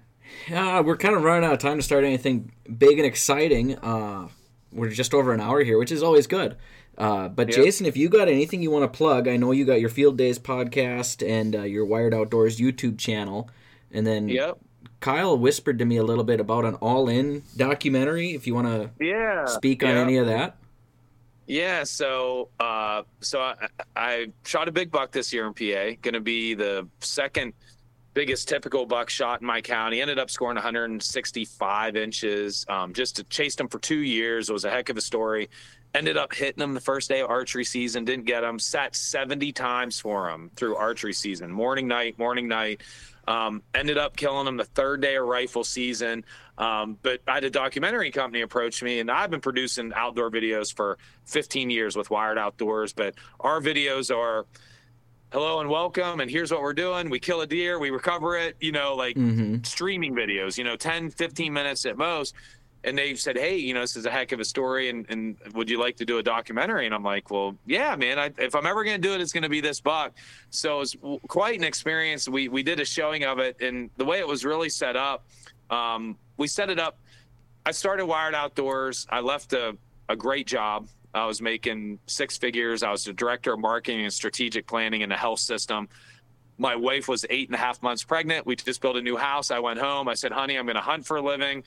[0.49, 3.77] Yeah, we're kind of running out of time to start anything big and exciting.
[3.79, 4.29] Uh,
[4.73, 6.57] we're just over an hour here, which is always good.
[6.99, 7.57] Uh, but Yep.
[7.57, 10.17] Jason, if you got anything you want to plug, I know you got your Field
[10.19, 13.49] Days podcast and uh, your Wired Outdoors YouTube channel,
[13.93, 14.59] and then yep,
[15.01, 18.35] Kyle whispered to me a little bit about an All In documentary.
[18.35, 19.45] If you want to yeah.
[19.47, 20.01] speak on yeah.
[20.01, 20.57] any of that,
[21.47, 25.97] Yeah, so uh, so I, I shot a big buck this year in PA.
[26.03, 27.53] Going to be the second
[28.15, 30.01] biggest typical buck shot in my county.
[30.01, 32.65] Ended up scoring 165 inches.
[32.69, 34.49] Um, just chased him for two years.
[34.49, 35.51] It was a heck of a story.
[35.95, 38.05] Ended up hitting him the first day of archery season.
[38.05, 38.59] Didn't get him.
[38.59, 41.53] Sat 70 times for him through archery season.
[41.53, 42.83] Morning, night, morning, night.
[43.29, 46.25] Um, ended up killing him the third day of rifle season.
[46.59, 50.75] Um, but I had a documentary company approach me, and I've been producing outdoor videos
[50.75, 52.93] for 15 years with Wired Outdoors.
[52.93, 54.47] But our videos are
[55.33, 57.11] hello and welcome, and here's what we're doing.
[57.11, 59.63] We kill a deer, we recover it, you know, like mm-hmm.
[59.65, 62.35] streaming videos, you know, 10, 15 minutes at most.
[62.87, 65.37] And they said, hey, you know, this is a heck of a story, and, and
[65.55, 66.87] would you like to do a documentary?
[66.87, 68.17] And I'm like, well, yeah, man.
[68.17, 70.13] I, if I'm ever going to do it, it's going to be this buck.
[70.51, 72.29] So it's quite an experience.
[72.29, 75.27] We we did a showing of it, and the way it was really set up,
[75.69, 76.99] um, we set it up.
[77.67, 79.05] I started Wired Outdoors.
[79.11, 79.77] I left a,
[80.09, 80.87] a great job.
[81.13, 82.85] I was making six figures.
[82.85, 85.89] I was the director of marketing and strategic planning in the health system.
[86.59, 88.47] My wife was eight and a half months pregnant.
[88.47, 89.51] We just built a new house.
[89.51, 90.07] I went home.
[90.09, 91.65] I said, honey, I'm going to hunt for a living.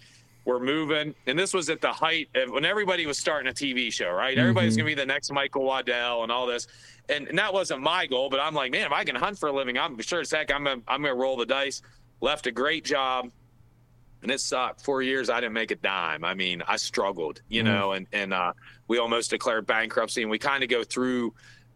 [0.50, 1.14] We're moving.
[1.28, 4.36] And this was at the height of when everybody was starting a TV show, right?
[4.36, 4.78] Everybody's Mhm.
[4.78, 6.66] going to be the next Michael Waddell and all this.
[7.08, 9.50] And, and that wasn't my goal, but I'm like, man, if I can hunt for
[9.50, 11.84] a living, I'm sure as heck I'm going I'm to roll the dice.
[12.20, 13.30] Left a great job
[14.24, 14.82] and it sucked.
[14.84, 16.26] Four years, I didn't make a dime.
[16.26, 17.66] I mean, I struggled, you Mhm.
[17.66, 18.54] know, and and uh,
[18.88, 20.24] we almost declared bankruptcy.
[20.24, 21.32] And we kind of go through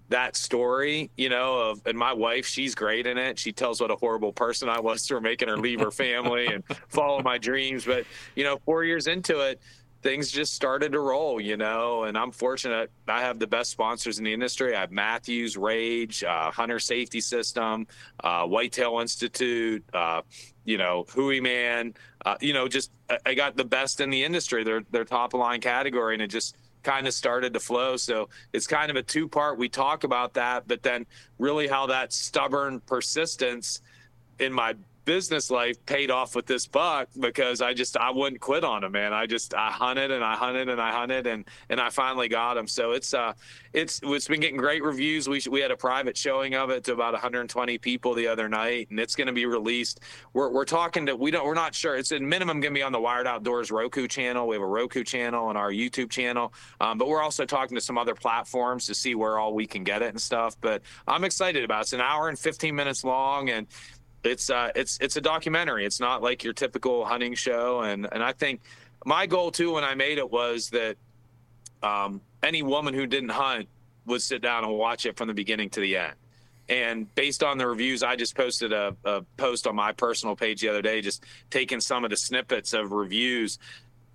[0.10, 3.40] that story, you know, of and my wife, she's great in it.
[3.40, 6.64] She tells what a horrible person I was for making her leave her family and
[6.90, 7.86] follow my dreams.
[7.86, 8.06] But
[8.36, 9.62] you know, four years into it,
[10.04, 12.04] things just started to roll, you know.
[12.04, 14.76] And I'm fortunate I have the best sponsors in the industry.
[14.76, 17.88] I have Mathews, Rage, uh, Hunter Safety System,
[18.24, 20.22] uh, Whitetail Institute, uh,
[20.66, 21.96] you know, Hooyman.
[22.26, 22.92] Uh, you know, just
[23.26, 24.64] I got the best in the industry.
[24.64, 27.98] They're they're top of line category, and it just kind of started to flow.
[27.98, 29.58] So it's kind of a two part.
[29.58, 31.06] We talk about that, but then
[31.40, 33.82] really how that stubborn persistence
[34.40, 34.76] in my
[35.06, 38.92] business life paid off with this buck because I just I wouldn't quit on him,
[38.94, 39.14] man.
[39.14, 42.58] I just I hunted and I hunted and I hunted and and I finally got
[42.58, 42.68] him.
[42.68, 43.34] So it's uh
[43.74, 45.28] it's it's been getting great reviews.
[45.28, 48.90] We we had a private showing of it to about 120 people the other night,
[48.90, 50.02] and it's going to be released.
[50.34, 51.96] We're we're talking to we don't we're not sure.
[51.96, 54.48] It's a minimum going to be on the Wired Outdoors Roku channel.
[54.48, 57.82] We have a Roku channel and our YouTube channel, um, but we're also talking to
[57.82, 60.56] some other platforms to see where all we can get it and stuff.
[60.62, 61.82] But I'm excited about it.
[61.84, 63.68] It's an hour and 15 minutes long, and
[64.24, 65.86] it's uh, it's it's a documentary.
[65.86, 68.62] It's not like your typical hunting show, and and I think
[69.06, 70.96] my goal too when I made it was that
[71.82, 73.68] um, any woman who didn't hunt
[74.06, 76.14] would sit down and watch it from the beginning to the end.
[76.70, 80.62] And based on the reviews, I just posted a, a post on my personal page
[80.62, 83.60] the other day, just taking some of the snippets of reviews.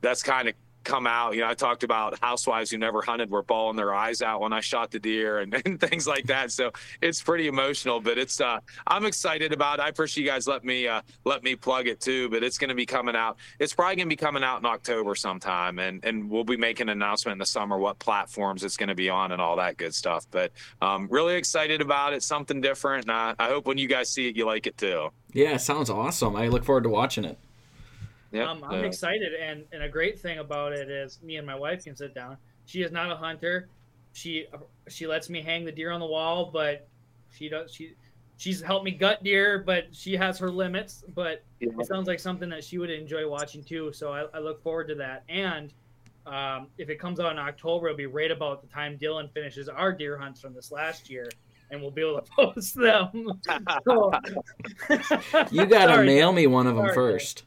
[0.01, 0.55] That's kind of
[0.89, 1.35] come out.
[1.35, 4.53] You know, I talked about housewives who never hunted were bawling their eyes out when
[4.53, 6.51] I shot the deer and, and things like that.
[6.51, 9.79] So it's pretty emotional, but it's uh, I'm excited about.
[9.79, 9.83] It.
[9.83, 12.29] I appreciate you guys let me uh, let me plug it too.
[12.31, 13.37] But it's going to be coming out.
[13.59, 16.89] It's probably going to be coming out in October sometime, and and we'll be making
[16.89, 19.77] an announcement in the summer what platforms it's going to be on and all that
[19.77, 20.27] good stuff.
[20.31, 22.23] But um, really excited about it.
[22.23, 25.11] Something different, and I, I hope when you guys see it, you like it too.
[25.35, 26.35] Yeah, sounds awesome.
[26.35, 27.39] I look forward to watching it.
[28.33, 31.47] Yeah, um, I'm uh, excited, and and a great thing about it is me and
[31.47, 32.37] my wife can sit down.
[32.67, 33.69] She is not a hunter.
[34.13, 34.47] She
[34.89, 36.89] she lets me hang the deer on the wall, but
[37.31, 37.95] she does she
[38.39, 41.05] she's helped me gut deer, but she has her limits.
[41.15, 41.69] But yeah.
[41.79, 43.93] it sounds like something that she would enjoy watching too.
[43.93, 45.25] So I, I look forward to that.
[45.29, 45.75] And
[46.27, 49.69] um, if it comes out in October, it'll be right about the time Dylan finishes
[49.69, 51.29] our deer hunts from this last year
[51.71, 53.11] and we'll be able to post them.
[53.85, 54.13] so,
[55.51, 57.45] you got to mail me one of them Sorry, first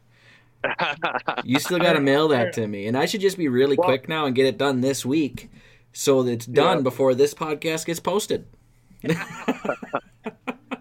[1.43, 3.87] you still got to mail that to me, and I should just be really well,
[3.87, 5.49] quick now and get it done this week,
[5.93, 6.83] so that it's done yeah.
[6.83, 8.45] before this podcast gets posted.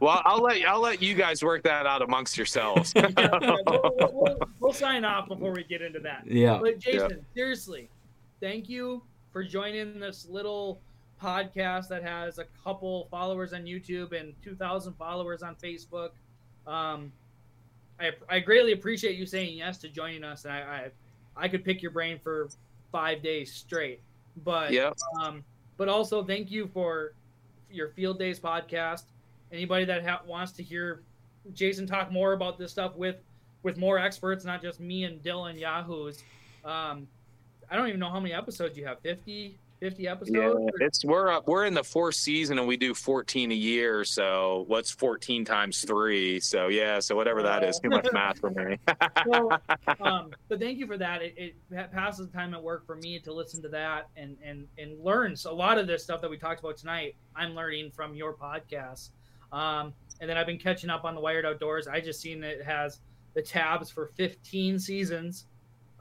[0.01, 2.93] well, I'll let I'll let you guys work that out amongst yourselves.
[2.97, 3.09] yeah,
[3.67, 6.25] we'll, we'll, we'll, sign off before we get into that.
[6.27, 6.59] Yeah.
[6.61, 7.17] But Jason, yeah.
[7.35, 7.89] seriously,
[8.41, 9.03] thank you
[9.33, 10.81] for joining this little
[11.23, 16.11] podcast that has a couple followers on YouTube and 2,000 followers on Facebook.
[16.67, 17.13] Um,
[18.01, 20.45] I, I greatly appreciate you saying yes to joining us.
[20.45, 20.59] And I,
[21.37, 22.49] I, I could pick your brain for
[22.91, 24.01] five days straight.
[24.45, 24.93] But yeah.
[25.21, 25.45] um,
[25.77, 27.13] but also thank you for
[27.71, 29.05] your Field Days podcast.
[29.53, 31.03] Anybody that ha- wants to hear
[31.55, 33.17] Jason talk more about this stuff with
[33.63, 36.23] with more experts, not just me and Dylan Yahoos.
[36.65, 37.07] Um,
[37.71, 39.01] I don't even know how many episodes you have.
[39.01, 40.31] 50, 50 episodes?
[40.31, 44.05] Yeah, it's we're up we're in the fourth season and we do 14 a year.
[44.05, 46.39] So what's 14 times three?
[46.39, 48.79] So yeah, so whatever that is, too much math for me.
[49.27, 49.61] well,
[50.01, 51.23] um, but thank you for that.
[51.23, 51.35] It,
[51.71, 55.03] it passes the time at work for me to listen to that and and and
[55.03, 57.17] learns a lot of this stuff that we talked about tonight.
[57.35, 59.11] I'm learning from your podcast.
[59.53, 61.89] Um, and then I've been catching up on the Wired Outdoors.
[61.89, 63.01] I just seen it has
[63.35, 65.47] the tabs for 15 seasons.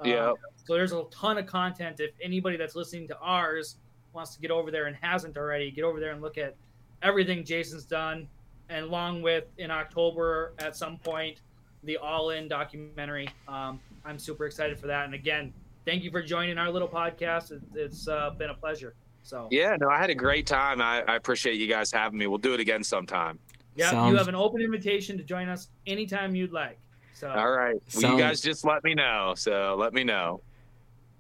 [0.04, 0.32] Yeah.
[0.32, 0.36] Um,
[0.66, 2.00] so there's a ton of content.
[2.00, 3.78] If anybody that's listening to ours
[4.14, 6.56] wants to get over there and hasn't already, get over there and look at
[7.02, 8.28] everything Jason's done,
[8.70, 11.42] and along with in October at some point
[11.84, 13.30] the All In documentary.
[13.48, 15.06] Um, I'm super excited for that.
[15.06, 15.54] And again,
[15.86, 17.52] thank you for joining our little podcast.
[17.52, 18.96] It, has uh, been a pleasure.
[19.24, 20.82] So yeah, no, I had a great time.
[20.82, 22.28] I, I, appreciate you guys having me.
[22.28, 23.38] We'll do it again sometime.
[23.76, 24.12] Yeah, Sounds...
[24.12, 26.80] you have an open invitation to join us anytime you'd like.
[27.20, 28.14] So all right, well, Sounds...
[28.14, 29.34] you guys just let me know.
[29.36, 30.40] So let me know.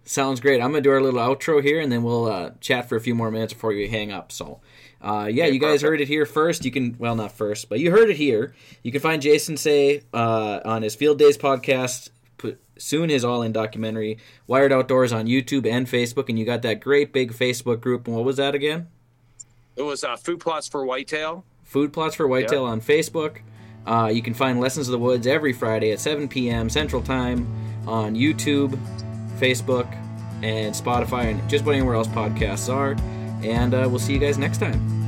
[0.06, 0.62] Sounds great.
[0.62, 3.14] I'm gonna do our little outro here, and then we'll uh, chat for a few
[3.14, 4.32] more minutes before you hang up.
[4.32, 4.62] So,
[5.02, 6.64] uh, yeah, you guys heard it here first.
[6.64, 8.56] You can, well, not first, but you heard it here.
[8.82, 12.12] You can find Jason Say uh, on his Field Days podcast.
[12.38, 16.62] Put, soon his All In documentary, Wired Outdoors on YouTube and Facebook, and you got
[16.62, 18.08] that great big Facebook group.
[18.08, 18.88] And what was that again?
[19.76, 21.44] It was uh, Food Plots for Whitetail.
[21.66, 22.72] Food Plots for Whitetail yep.
[22.72, 23.40] on Facebook.
[23.90, 26.70] Uh, you can find Lessons of the Woods every Friday at 7 p.m.
[26.70, 27.48] Central Time
[27.88, 28.78] on YouTube
[29.40, 29.92] Facebook,
[30.44, 32.96] and Spotify, and just about anywhere else podcasts are.
[33.44, 34.99] And uh, we'll see you guys next time.